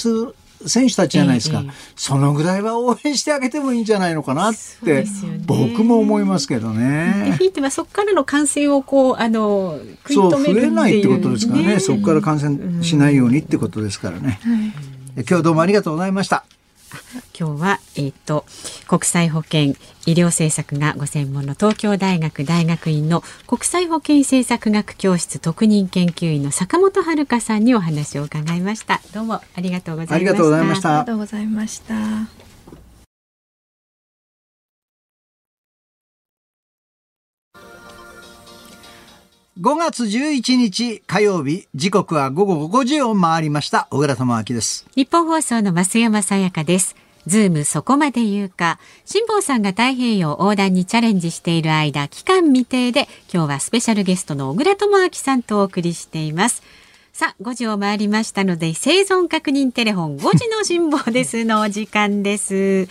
[0.66, 1.62] 選手たちじゃないですか、
[1.94, 4.54] そのぐらいは応援してあげてもいいんじゃないのかなっ
[4.84, 5.06] て、
[5.46, 7.36] 僕も思いますけどね。
[7.38, 9.78] ひいてはそこからの感染をこうあの
[10.08, 14.40] 食い止めるそう増えないってことですからね、そこから感染しないようにってことですからね。
[15.28, 16.44] 今日どうもありがとうございました。
[17.38, 18.44] 今日は、えっ、ー、と、
[18.86, 19.70] 国際保健
[20.06, 29.00] 医療政策がご専門の東京大学大学院の国際保健政策学教室特任研究員の坂本遥さんにお話を伺いました。
[29.12, 30.14] どうもありがとうございました。
[30.14, 30.44] ありがとう
[31.18, 32.47] ございました。
[39.60, 43.88] 5月11日火曜日時刻は午後5時を回りました。
[43.90, 44.86] 小倉智明です。
[44.94, 46.94] 日本放送の増山さやかです。
[47.26, 48.78] ズームそこまで言うか。
[49.04, 56.62] 辛坊さんが太平洋横断にチャレンジしている間期間未定で今日はスペシャルゲストの小倉智明さんとお送りしています。
[57.12, 62.86] さあ5時を回りましたので生存確認テレフォン5時の辛坊ですのお時間です。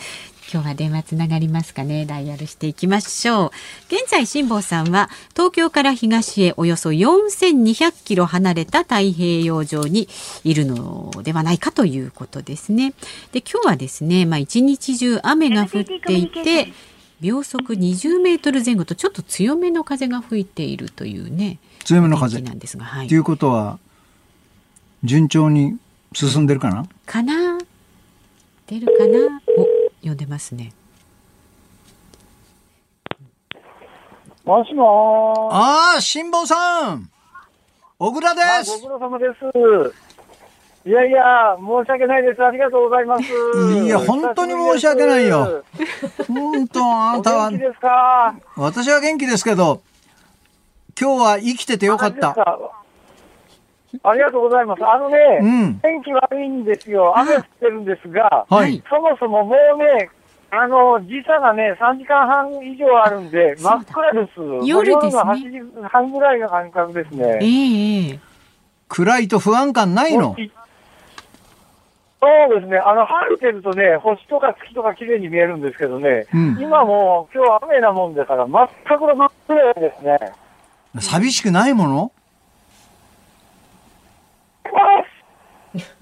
[0.51, 2.05] 今日は電話つながりますかね？
[2.05, 3.51] ダイヤルしていきましょう。
[3.93, 10.07] 現在辛坊さんは東京から東へおよそ4200キロ離れた太平洋上に
[10.45, 12.93] いるのではないかということですね。
[13.33, 16.71] で今日はですねまあ一日中雨が降っていて
[17.19, 22.39] 秒速20メートル前後とちょっと強めの風が吹いているというね強めの風。
[22.41, 23.79] なんですが、はい、ということは
[25.03, 25.77] 順調に
[26.13, 26.87] 進んでるかな？
[27.05, 27.57] かな？
[28.67, 29.41] 出るかな？
[29.46, 29.46] お
[30.03, 30.73] 呼んでますね。
[34.43, 37.09] もしもああ、辛坊さん。
[37.99, 38.79] 小倉です。
[38.81, 39.93] ご苦労様です。
[40.87, 42.41] いやいや、申し訳ないです。
[42.41, 43.23] ありがとうございます。
[43.83, 45.65] いや、本当に申し訳ないよ。
[46.27, 48.35] 本当、あなたは。
[48.55, 49.81] 私は元気ですけど、
[50.97, 52.35] 今日は生きててよかった。
[54.03, 54.85] ありがとうございます。
[54.85, 57.13] あのね、うん、天気悪いんですよ。
[57.17, 60.09] 雨降ってるんですが、はい、そもそももうね、
[60.49, 64.67] あの、時差がね、3時間半以上あるんで、真っ暗です。
[64.67, 65.21] 夜ですね。
[65.21, 67.39] 8時半ぐらいの感覚ですね。
[67.41, 67.45] え
[68.11, 68.19] えー、
[68.87, 70.35] 暗いと不安感ないの？
[72.19, 72.27] そ
[72.57, 72.77] うですね。
[72.77, 80.17] あの、晴れてるとね、星とか月とか綺麗に見えるんですけどね、うん、今も今日雨なもんだから、全く真っ暗ですね。
[80.99, 82.11] 寂しくないもの？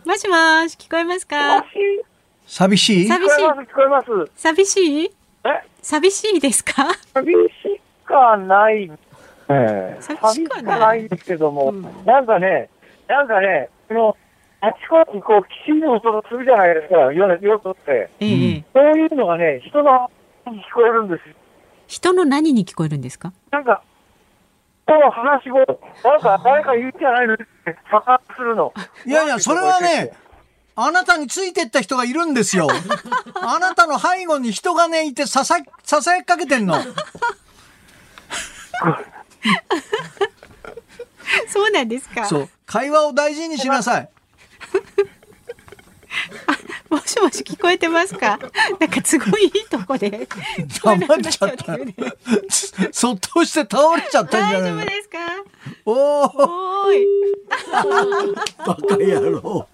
[0.06, 0.36] もしも
[0.68, 1.64] し、聞こえますか？
[2.48, 3.08] 寂しい？
[3.08, 3.46] 寂しい？
[3.50, 4.08] 聞こえます。
[4.36, 5.12] 寂しい？
[5.82, 6.88] 寂しいですか？
[7.14, 8.92] 寂しかない。
[9.50, 11.08] えー、寂しかない。
[11.10, 12.70] ですけども、うん、なんかね、
[13.08, 14.18] なんかね、この、
[14.62, 18.10] あちこちこう、きちんと音するじゃないですか、よ、よとって。
[18.20, 20.10] ええ、そういうのがね、人の
[20.48, 21.22] に聞こえるんです
[21.88, 23.34] 人の何に聞こえるんですか？
[23.52, 23.84] なんか、
[24.88, 25.56] この話を、
[26.04, 27.46] なんか誰か言ってないのって、
[28.36, 28.74] するの。
[29.06, 30.14] いやいや、それはね、
[30.76, 32.68] あなたについてった人がいるんですよ。
[33.42, 36.76] あなたの背後に人がね、いてささ、ささやかけてんの。
[41.48, 42.26] そうなんですか？
[42.26, 42.50] そう。
[42.66, 44.10] 会話を大事にしなさい。
[46.96, 48.40] もしもし聞こえてますか？
[48.80, 50.28] なんかすごいいいとこで。
[50.84, 51.78] 黙っちゃった。
[52.92, 54.72] そっとして倒れちゃったじゃない。
[54.72, 55.18] 大丈夫ですか？
[55.86, 56.94] おお。
[56.94, 57.06] い。
[58.66, 59.68] バカ野郎。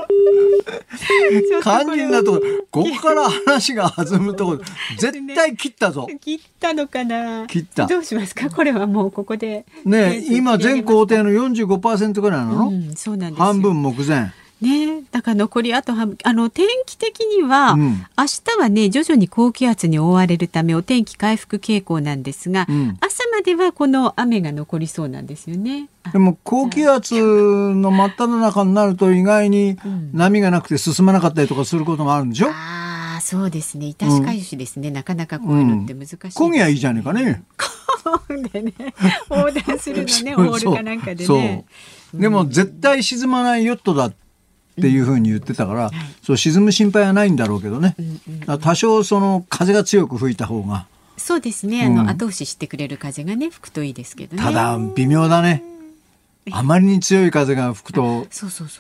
[1.62, 2.42] 肝心なとこ
[2.72, 4.58] ここから話が弾むところ、
[4.98, 6.08] 絶対切ったぞ。
[6.20, 7.46] 切ったのかな？
[7.48, 7.86] 切った。
[7.86, 8.50] どうしますか？
[8.50, 9.66] これはもうここで。
[9.86, 12.68] ね今全工程の45%ぐらいなの？
[12.70, 14.34] うん、そうなんです半分目前。
[14.62, 17.82] ね、だから残りあとあの天気的には、うん、
[18.16, 25.90] 明日はね徐々に高気圧に覆われるためお天気回復傾向なんですが、うん、朝まではこの雨が残りそうなんですよね。
[26.14, 29.78] でも高気圧の真っ只中になると意外に
[30.14, 33.88] 波がなくて進まなかったりとかすることもあるんでしょ、うん、ああそうですね。
[33.88, 37.44] 致し返しですね、なかなかこういうのって難しい、ね、焦げはいいじゃねえかね。
[38.52, 38.74] でね
[39.30, 41.66] 横断するのね オールかなんかでね。
[42.14, 44.12] でも絶対沈まないヨットだ
[44.82, 45.96] っていうふうに言ってたから、うん。
[45.96, 51.86] はい、そう沈む心配はないんだろうけどね、うんうん、多少その風が強く吹いた方がそうですね。
[51.86, 54.42] あの、後押ししてくれる風がね吹くといいですけどね。
[54.42, 55.64] ただ微妙だね
[56.52, 58.26] あまりに強い風が吹くと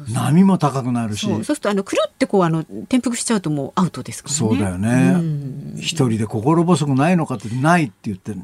[0.10, 1.28] 波も高くなるし。
[1.28, 1.44] そう。
[1.44, 4.38] するとあのくるってこうあの転覆しちゃうともうアウトですからね。
[4.40, 5.76] そうだよね。
[5.78, 8.40] 一人で心細くないのかってないって言ってる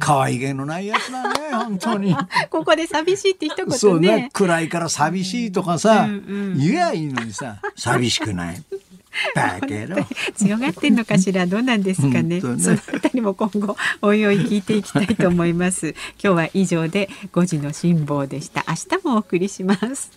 [0.00, 2.16] 可愛げのないやつだね 本当に。
[2.50, 3.78] ここで寂しいって一言ね。
[3.78, 4.30] そうね。
[4.32, 6.16] 暗いから寂しいとかさ、うんう
[6.54, 8.62] ん、言えばいいのにさ寂しくない
[9.34, 9.96] だけど。
[10.36, 12.22] 強がってんのかしらどうなんですかね。
[12.22, 15.88] ね、そのあたりも今後おいおい聞いていきたいと思います。
[16.22, 18.64] 今日は以上で5時の辛抱でした。
[18.68, 20.10] 明日もお送りします。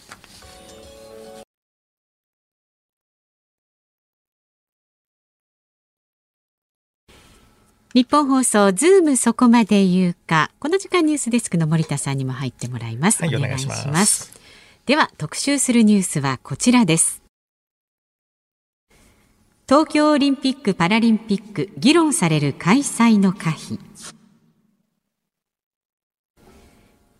[7.94, 10.50] 日本放送ズームそこまで言うか。
[10.60, 14.32] この時間ニュースデスクの森田さんにも入ってもらいます、はい、お願いします。
[14.86, 17.21] では特集するニュースはこちらです
[19.72, 23.80] 東京オリンピック・パラリンピック議論される開催の可否。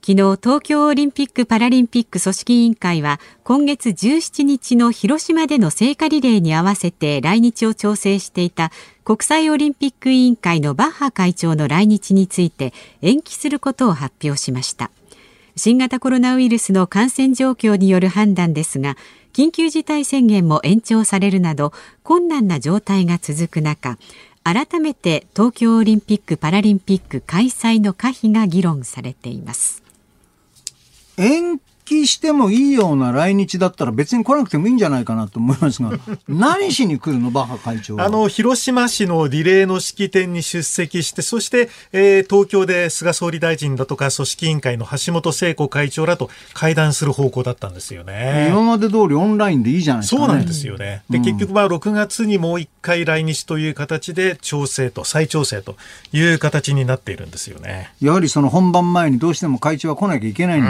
[0.02, 8.74] 昨日東京オリンピック・パラリンピック組織委員会は今月17日の広島での聖火リレーに合わせて来日を調整していた
[9.06, 14.92] 国際オリンピック委員会のバッハ会長の来日について延期することを発表しました。
[15.56, 18.96] 新型コロナウイルスの感染状況による判断ですが
[19.34, 21.74] 緊急事態宣言も延長されるなど
[22.04, 23.98] 困難な状態が続く中
[24.44, 29.84] 改めて東京オリンピック・パラリンピック開催の可否が議論されています。
[31.18, 31.60] 延
[31.92, 35.92] 期してもいいような来日だったら別に来なくてもいいんじゃないかなと思いますが、
[36.30, 48.48] 何しに来るの、バッハ会長あの、広島市のリレーの式典に出席して、そして、えー、東京で菅総理大臣だとか組織委員会の橋本聖子会長らと会談する方向だったんですよね。
[48.50, 51.04] 今まで通りオンラインでいいじゃないですか、ね、そうなんですよね。
[51.10, 55.76] で、結局、まあ、6月にもう一回来日という形で調整と、再調整と
[56.14, 57.92] いう形になっているんですよね。
[58.02, 60.64] やはりその本番前にどうしても会長は来なきゃいけないん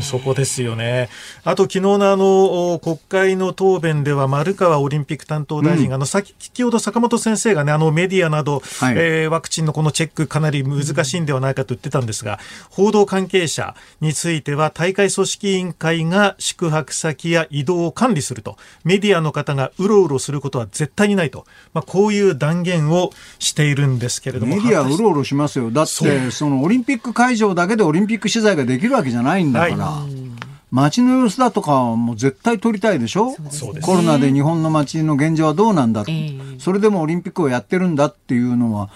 [0.00, 0.06] だ。
[0.06, 1.08] そこですよね。
[1.44, 12.38] あと昨日のあの国会の答弁では丸川オリンピック担当大臣が、うん、あの先ほど坂本先生がねあのメディアなど、はい、えー、ワクチンのこのチェックかなり難しいんではないかと言ってたんですが、
[12.70, 29.76] 報道関係者については大会組織委員会が宿泊先や移動を管理するとメディアの方がうろうろすることは絶対にないと、まあ、こういう断言をしているんですけれどもメディアうろうろしますよだってそのオリンピック会場だけでオリンピック取材ができるわけじゃないんだから。
[29.76, 30.30] はい
[30.70, 33.36] 街の様子だとかも絶対撮りたいでしょ、ね、
[33.82, 38.90] コロナで日本の街の現状はどうなんだ、えー、それでもオリンピックをやってるんだっていうのは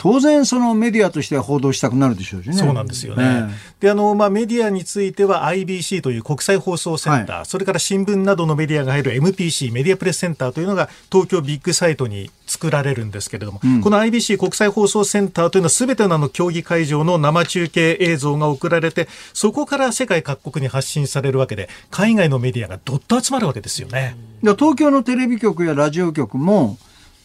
[0.00, 2.54] 当然そのメディアとしては報道したくなるでしょうしね。
[2.54, 3.42] そうなんですよね。
[3.42, 24.16] ねで、あの、まあ、メディアについては IBC という国際放送センター、はい、それから新聞などのメディアが入る MPC、メディアプレスセンターというのが東京ビッグサイトに作られるんですけれども、うん、この IBC 国際放送センターというのはすべてのあの競技会場の生中継映像が送られて、そこから世界各国に発信されるわけで、海外のメディアがどっと集まるわけですよね。
[24.42, 26.78] 東京のテレビ局やラジオ局も、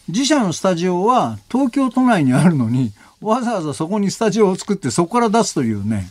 [0.08, 6.10] 自社のスタジオは東京都内にあるのに、わざわざそこにスタジオを作ってそこから出すというね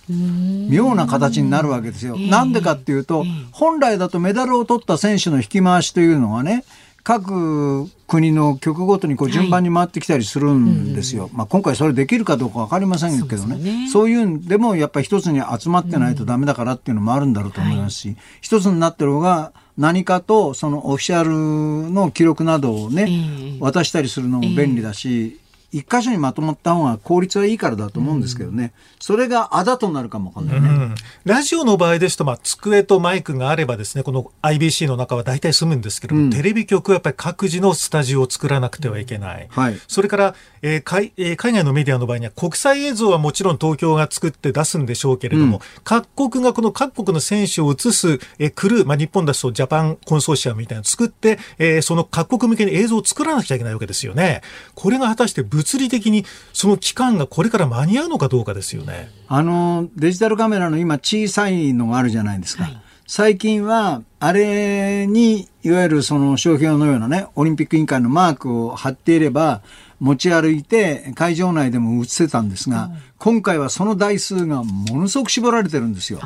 [0.70, 2.18] 妙な形になるわけですよ。
[2.18, 6.66] なんでかっていうと本来だとメダルを取った選手の引き回しというのはね
[7.04, 11.26] 各国の曲ごとにこう順番に回ってきたりするんですよ。
[11.26, 25.40] はいまあ、今回それできるかどうか分かりませんけどね、ね、そういうんでもやっぱり一つに集まってないとダメだからっていうのもあるんだろうと思いますし、うんはい、一つになってる方が何かとそのオフィシャルの記録などをね、渡したりするのも便利だし、
[25.76, 30.96] 一箇所にまとまった方が効率はいいからだと思うんですけどね、うん、それがあだとなるかもわかんないね、うん、
[31.26, 54.42] ラジオの場合ですと、まあ、机とマイクがあればですねこの IBC の中は大体済むんですけども、うん、テレビ局はやっぱり各自のスタジオを作らなくてはいけない、はい、それから、えー海えー、海外のメディアの場合には国際映像はもちろん東京が作って出すんでしょうけれども、各国がこの各国の選手を映す、えー、クルー、まあ、日本だとジャパンコンソーシアムみたいなのを作って、えー、その各国向けに映像を作らなくちゃいけないわけですよね。
[54.76, 59.12] これが果たして物理的にその期間がこれから間に合うのかどうかですよね。
[59.28, 62.64] あのデジタルカメラの今小さいのがあるじゃないですか。
[62.64, 69.62] はい最近は、あれに、いわゆるその商標のようなね、オリンピック委員会のマークを貼っていれば、
[70.00, 76.20] 持ち歩いて会場内でも映せたんですが、うん、今回はその台数がものすごく絞られてるんですよ。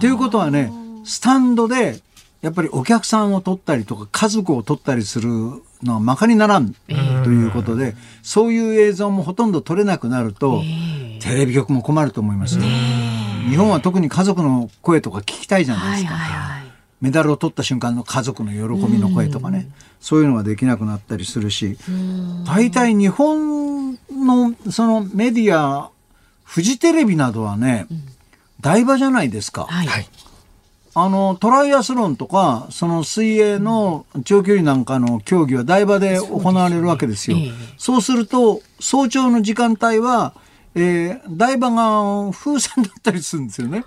[0.00, 0.72] ということはね、
[1.04, 2.00] スタンドで
[2.42, 5.30] やっぱりお客さんを取ったりとか家族を取ったりする
[5.82, 10.62] のはまかにならんということで、そういう映像もほとんど撮れなくなると、
[11.20, 12.64] テレビ局も困ると思いますよ。
[13.48, 16.18] 日本は特に家族の声とか聞きたいじゃないですか。
[17.00, 19.68] メダルを取った瞬間の家族の喜びの声とかね、
[20.00, 21.76] そういうのができなくなったりするし、
[22.46, 25.90] 大体日本のそのメディア、
[26.44, 27.86] フジテレビなどはね、
[28.60, 29.66] 台場じゃないですか。
[29.68, 30.08] はい、
[30.94, 37.38] あの、トライアスロンとか、その水泳の長距離なんかの競技は台場で行われるわけですよ。
[37.78, 40.34] そうすると、早朝の時間帯は、
[40.74, 43.84] えー、台場が封鎖だったりするんですよね。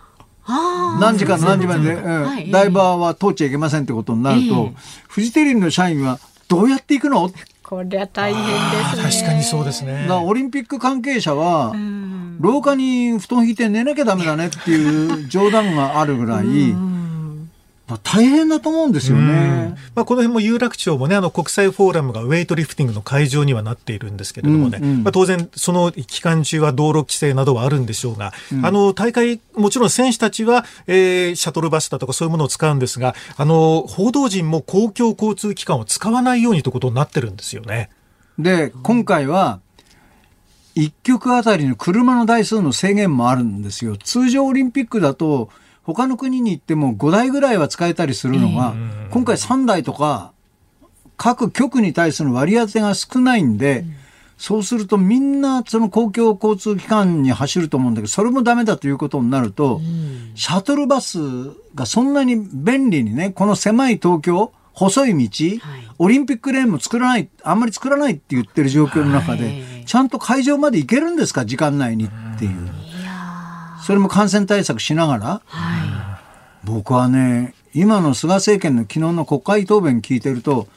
[0.99, 4.71] 何時から何時まで、うん、ダイバーは通っちゃいけませんってことになると、
[5.07, 7.31] フジテレビの社員はどうやって行くの？
[7.63, 8.49] こりゃ大変で
[8.91, 9.03] すね。
[9.03, 10.07] 確かにそうですね。
[10.07, 11.75] オリンピック関係者は、
[12.39, 16.45] 廊下に布団引いて寝なきゃダメだねっていう冗談があるぐらい、
[18.03, 19.77] 大変だと思うんですよね。
[19.93, 37.91] まあ、この辺も有楽町もね、あの国際フォーラムがウェイトリフティングの会場にはなっているんですけれどもね、うんうん、まあ、当然その期間中は道路規制などはあるんでしょうが、うん、あの大会、もちろん選手たちは、えー、シャトルバスだとかそういうものを使うんですが、あの報道陣も公共交通機関を使わないようにということになってるんですよね。
[38.39, 39.59] で、今回は、
[40.75, 43.95] 1曲あたりの車の台数の制限もあるんですよ。
[43.95, 45.49] 通常オリンピックだと、
[45.85, 48.73] 他の国に行っても5台ぐらいは使えたりするのが、
[49.11, 50.31] 今回3台とか、
[51.17, 53.85] 各局に対する割り当てが少ないんで、
[54.37, 59.79] そうするとみんなその公共交通機関に走ると思うんだけど、それもダメだということになると、
[60.33, 61.19] シャトルバス
[61.75, 65.45] がそんなに便利にね、この狭い東京、細い道、
[65.99, 72.84] オリンピックレーンも作らない、あんまり作らないって言ってる状況の中で、ちゃんと会場まで行けるんですか、時間内にっていう。
[73.85, 75.85] それも感染対策しながら、は
[76.63, 80.67] い、僕はね今の菅政権の昨日の国会答弁聞いてると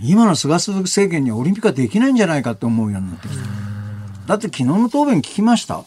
[0.00, 3.42] 今の菅政権にはオリンピックはできないんじゃないかと思うようになってきた。
[4.26, 5.84] だって昨日の答弁聞きました。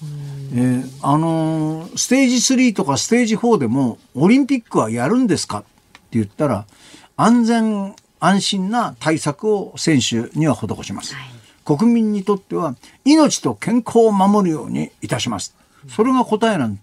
[0.53, 5.67] えー、あのー、ステージ3とかステージ4でもオリンピックはやるんですかって
[6.11, 6.67] 言ったら
[7.15, 11.15] 安全安心な対策を選手には施します。
[11.15, 11.25] はい、
[11.65, 12.75] 国民にとっては
[13.05, 15.57] 命と健康を守るようにいたします。
[15.89, 16.79] それが答えなん、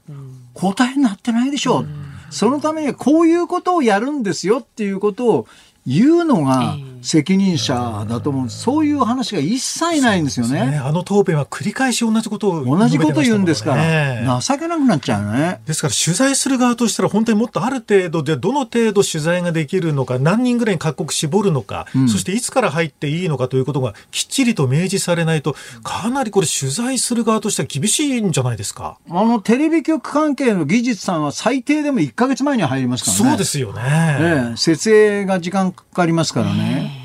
[0.54, 1.80] 答えになってないでしょ。
[1.80, 1.86] う。
[2.30, 5.46] そのためにはこういうことをやるんですよっていうことを
[5.86, 10.70] 言うのが責任者だと思う、そういう話が一切ないんですよね。
[10.70, 15.60] ねあの答弁は繰り返し同じことを、同じこと言うんですから、情けなくなっちゃうね。
[15.66, 28.96] ですから取材する側としたら本当にもっとある程度でどの程度取材ができるのか、何人ぐらいに各国絞るのか、うん、そしていつから入っていいのかということがきっちりと明示されないと、かなりこれ取材する側としては厳しいんじゃないですか。
[29.10, 33.30] あのテレビ局関係の技術さんは最低でも1か月前に入りますからね。
[33.30, 33.82] そうですよね。
[33.82, 37.02] ね設営が時間かかりますからね。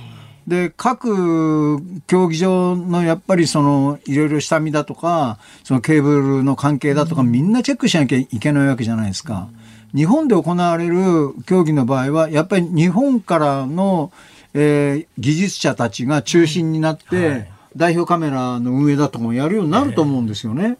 [0.47, 9.47] で各競技場のやっぱりそのいろいろ下見だとかそのケーブルの関係だとか、みんなチェックしなきゃいけないわけじゃないですか。
[9.95, 14.11] 日本で行われる競技の場合はやっぱり日本からの、
[14.53, 20.77] えー、技術者たちが中心になって、代表カメラの運営だとかもやるようになると思うんですよね。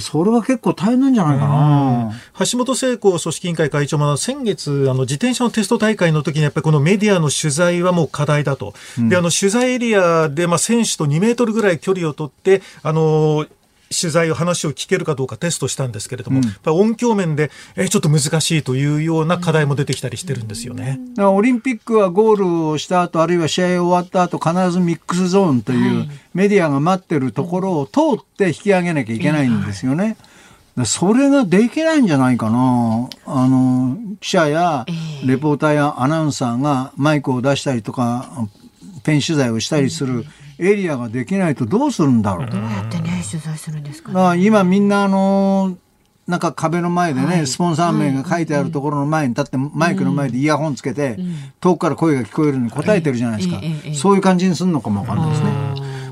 [0.00, 2.12] それは結構大変なんじゃないかな。
[2.46, 8.74] 橋本聖子組織委員会会長も先月、あの自転車のテスト大会の時にやっぱりこのメディアの取材はもう課題だと。
[8.98, 13.46] うん、で、あの取材エリアでまあ選手と2メートルぐらい距離を取って、あの
[13.90, 20.98] 取材を話を聞けるかどうかテストしたんですけれども、うん、音響面で、えちょっと難しいというような課題も出てきたりしてるんですよね。
[21.18, 30.16] オリンピックはゴールをした後あるいは試合終わった後必ずミックスゾーンというメディアが待ってるところを通って引き上げなきゃいけないんですよね。
[30.84, 33.08] それができないんじゃないかな。
[33.24, 34.84] あの、記者や
[35.24, 38.30] レポーターやアナウンサーがマイクを出したりとか、
[39.04, 40.26] ペン取材をしたりする。
[40.58, 42.50] エリアができないとどうするんだろう。
[42.50, 45.76] どうやってね取材するんですか、ね、今みんなあの
[46.26, 51.16] なんか壁の前でね、はい、スポンサー名が書いてあるところの前に立って、マイクの前でイヤホンつけて、
[51.60, 53.60] 遠くから声が聞こえるのに答えてるじゃないですか。
[53.94, 55.50] そういう感じにするのかもわかんないですね。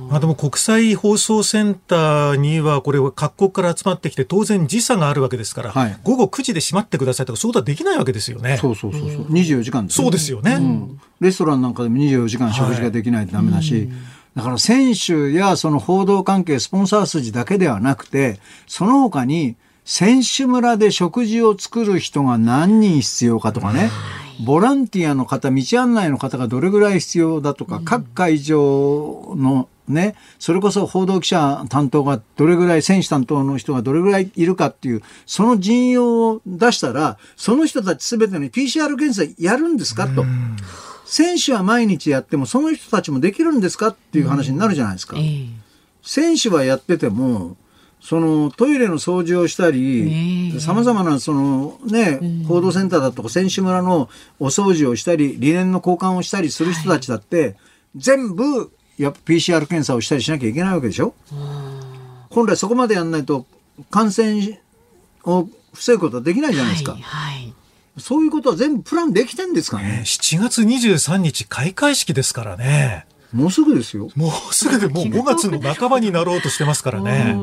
[0.09, 8.59] まあ、でも国際放送センターにはこれは各国から集まってきて当然時差があるわけですから、はい、午後9時で閉まってくださいとかそういうことはできないわけですよね。
[8.59, 9.11] そうそうそうそう。
[9.33, 13.89] 24時間です、ね、そうですよね、うん、レストランなんかでも24時間食事ができないとダメだし、はい
[14.35, 23.91] だから選手やその報道関係、スポンサー筋だけではなくて、その他に選手村で食事を作る人が何人必要かとかね、
[24.45, 40.25] ボランティアの方、道案内の方がどれぐらい必要だとか、各会場のね、それこそ報道記者担当がどれぐらい、選手担当の人がどれぐらいいるかっていう、その陣容を出したら、その人たち全てに PCR 検査やるんですかと。
[41.05, 45.17] 選手は毎日やっても、その人たちもできるんですかっていう話になるじゃないですか。
[46.03, 47.57] 選手はやってても、
[48.01, 57.57] そのトイレの掃除をしたり、さまざまなそのね、報道センターだとか選手村のお掃除をしたり、理念の交換をしたりする人たちだって、
[57.97, 61.15] 全部やっぱ PCR 検査をしたりしなきゃいけないわけでしょ。
[62.31, 63.47] 本来そこまでやんないと
[63.91, 64.61] 感染
[65.25, 66.93] を防ぐことはできないじゃないですか。
[66.93, 67.44] はい、はい
[67.99, 70.03] そういうことは全部プランできてんですかね。
[70.05, 73.07] 7月23日開会式ですからね。
[73.33, 74.11] もうすぐですよ。
[74.15, 77.37] もうすぐでもう5月の半ばになろうとしてますからね。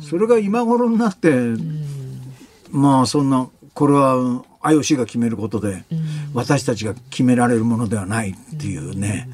[0.00, 1.32] それが今頃になって、
[2.70, 5.84] まあそんな、これは IOC が決めることで、
[6.34, 9.28] 私たちが決められるものではないっていうね。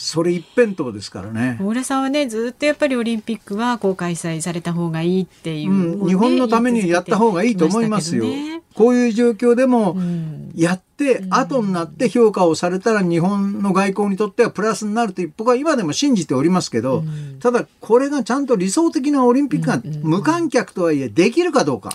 [0.00, 1.56] それ一辺倒ですからね。
[1.60, 8.24] 小倉さんはねずっとやっぱりオリンピックはこう開催された方がいいっていう、うん、日本のためにやった方がいいと思いますよ。
[8.74, 9.96] こういう状況でも
[10.54, 17.02] やって、後になって評価をされたら日本の外交にとってはプラスになると僕は今でも信じておりますけど、
[17.40, 21.90] ただこれがちゃんと理想的なオリンピックが無観客とはいえできるかどうか、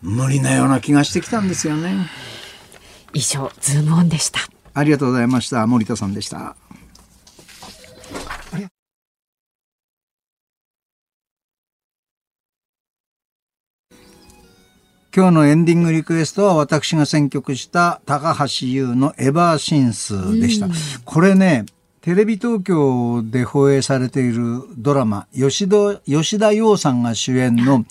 [0.00, 2.08] 無理なような気がしてきたんですよね。
[3.12, 4.40] 以上ズームオンでした。
[4.72, 5.66] ありがとうございました。
[5.66, 6.56] 森田さんでした。
[15.18, 20.68] 今日のエンディングリクエストは私が選曲した高橋優のエバーシンスでした。
[21.04, 21.66] これね、
[22.02, 27.84] テレビ東京で放映されているドラマ、吉田吉田洋さんが主演の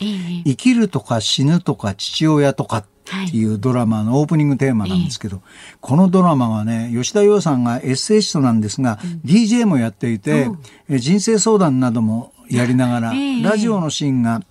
[0.46, 2.86] 生きるとか死ぬとか父親とかっ
[3.30, 5.42] ていうドラマのオープニングテーマなんですけど、
[5.82, 10.50] このドラマはね、吉田洋さんがエッセイストなんですが、DJ もやっていて、
[10.90, 13.14] 人生相談などもやりながら、
[13.44, 14.42] ラジオのシーンが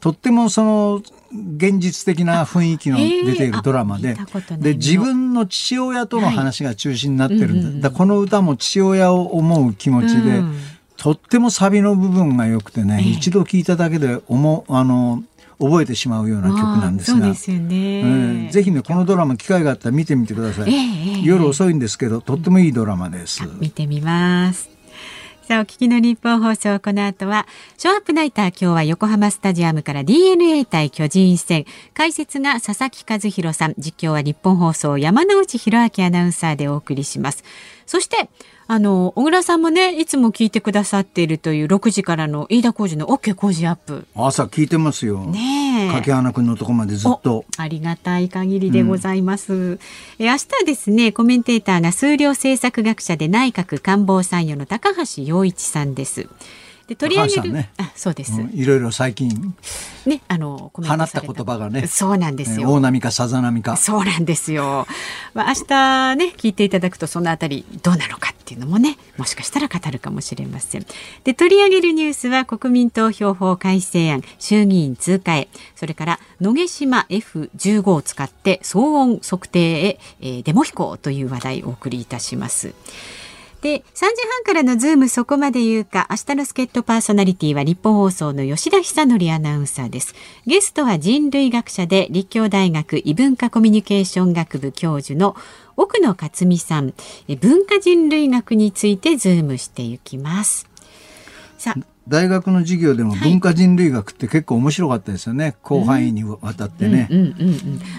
[0.00, 1.02] とってもその
[1.56, 7.68] 現実的な雰囲気の出ているドラマで、えー、で自分の父親との話が中心になってるんだ。
[7.68, 10.56] はい、だこの歌も父親を思う気持ちで、うん、
[10.96, 15.24] とってもサビの部分が良くてね、えー、一度聞いただけで思あの
[15.58, 24.75] 覚えてしまうような曲なんですが、すね、えー、ぜひねこのドラマ機会があったら見てみてください、えー、夜遅いんですけどとってもいいドラマです、見てみます
[25.46, 27.46] さあ、お聞きの日本放送、この後は、
[27.78, 31.66] ショーアップナイター、今日は横浜スタジアムから DNA 対巨人戦。
[31.94, 37.44] 解説が佐々木和弘さん、実況は日本放送、山内博明アナウンサーでお送りします。
[37.86, 38.28] そして、
[38.68, 44.06] あの小倉さんもねいつも聞いてくださっているという6時からの飯田浩二の OK 工事アップ。
[44.14, 45.20] 朝聞いてますよ。
[45.20, 47.44] ね柿花君のとこまでずっと。
[47.56, 49.80] ありがたい限りでございます、うん、
[50.18, 56.28] え明日ですねコメンテーターが数量政策学者で内閣官房参与の高橋洋一さんです
[56.86, 59.56] で取り上げる、ね、あそうです、うん、いろいろ最近
[60.06, 61.86] ねあの放った言葉がね。
[61.86, 63.76] そうなんですよ、大波かさざ波か。
[63.76, 64.86] そうなんですよ、
[65.34, 70.86] まあ、明日ね聞いていただくとそのあたりどうなのかっていうのもねもしかしたら語るかもしれません。
[71.24, 75.48] で取り上げるニュースは国民投票法改正案衆議院通過へ。
[75.74, 82.74] それから野毛島 F15 を使って騒音測定へ、えー、デモ飛行という話題をお送りいたします
[83.66, 90.14] で3時半からのズームそこまで言うか明日の助っ人パーソナリティはニッポン放送の吉田尚記アナウンサーです。
[90.46, 95.34] ゲストは人類学者で立教大学異文化コミュニケーション学部教授の
[95.76, 96.94] 奥野克巳さん。
[97.40, 100.68] 文化人類学についてズームしていきます。
[101.58, 107.08] さあ大学の授業でも文化人類学って結構面白かったですよね、はい、広範囲にわたってね。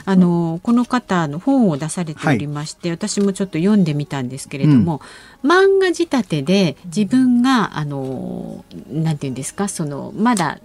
[0.05, 5.01] あのこの方の本を出されておりまして、はい、私もちょっと読んでみたんですけれども、
[5.43, 10.59] うん、漫画仕立てで自分があのなんていうんですかそのまだ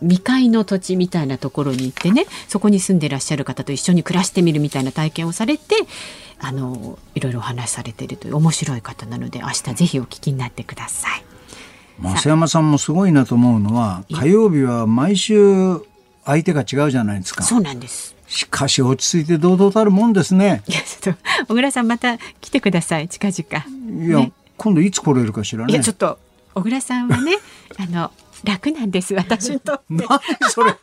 [0.00, 5.74] 未開の土地みたいなところに行ってねそこに住んでいらっしゃる方と一緒に暮らしてみるみたいな体験をされて
[6.38, 11.35] あのいろいろお話しされているという面白い方なので明日ぜひお聞きになってください。
[12.00, 15.80] 増山さんもすごいなと思うのは火曜日は毎週
[16.24, 17.42] 相手が違うじゃないですか。
[17.42, 18.16] そうなんです。
[18.26, 20.62] しかし落ち着いて堂々たるもんですね。
[20.66, 24.06] いやちょっと小倉さんまた来てください近々。
[24.06, 25.72] いや、ね、今度いつ来れるかしらね。
[25.72, 26.18] いやちょっと
[26.54, 27.38] 小倉さんはね
[27.78, 28.10] あの
[28.44, 29.84] 楽なんです私にとって。
[29.88, 30.06] 何
[30.50, 30.74] それ。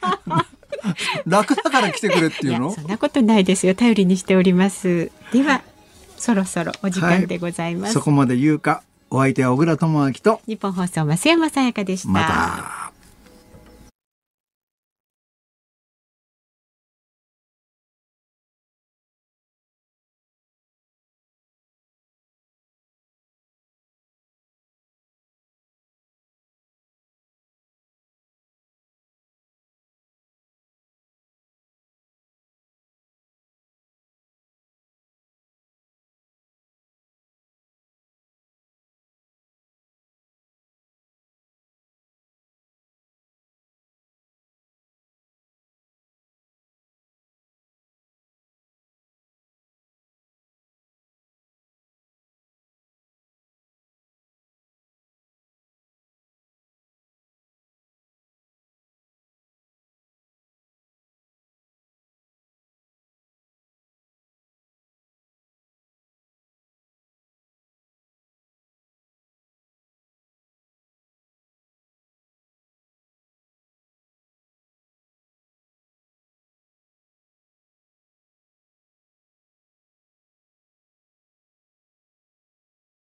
[1.25, 2.71] 楽だから来てくれっていうの？
[2.73, 5.61] そんなことないですよ頼りにしておりますでは
[6.17, 8.81] そろそろお時間でございます、はい、そこまで言うか
[9.15, 12.09] お相手は小倉智明と日本放送増山さやかでした。
[12.09, 12.92] また。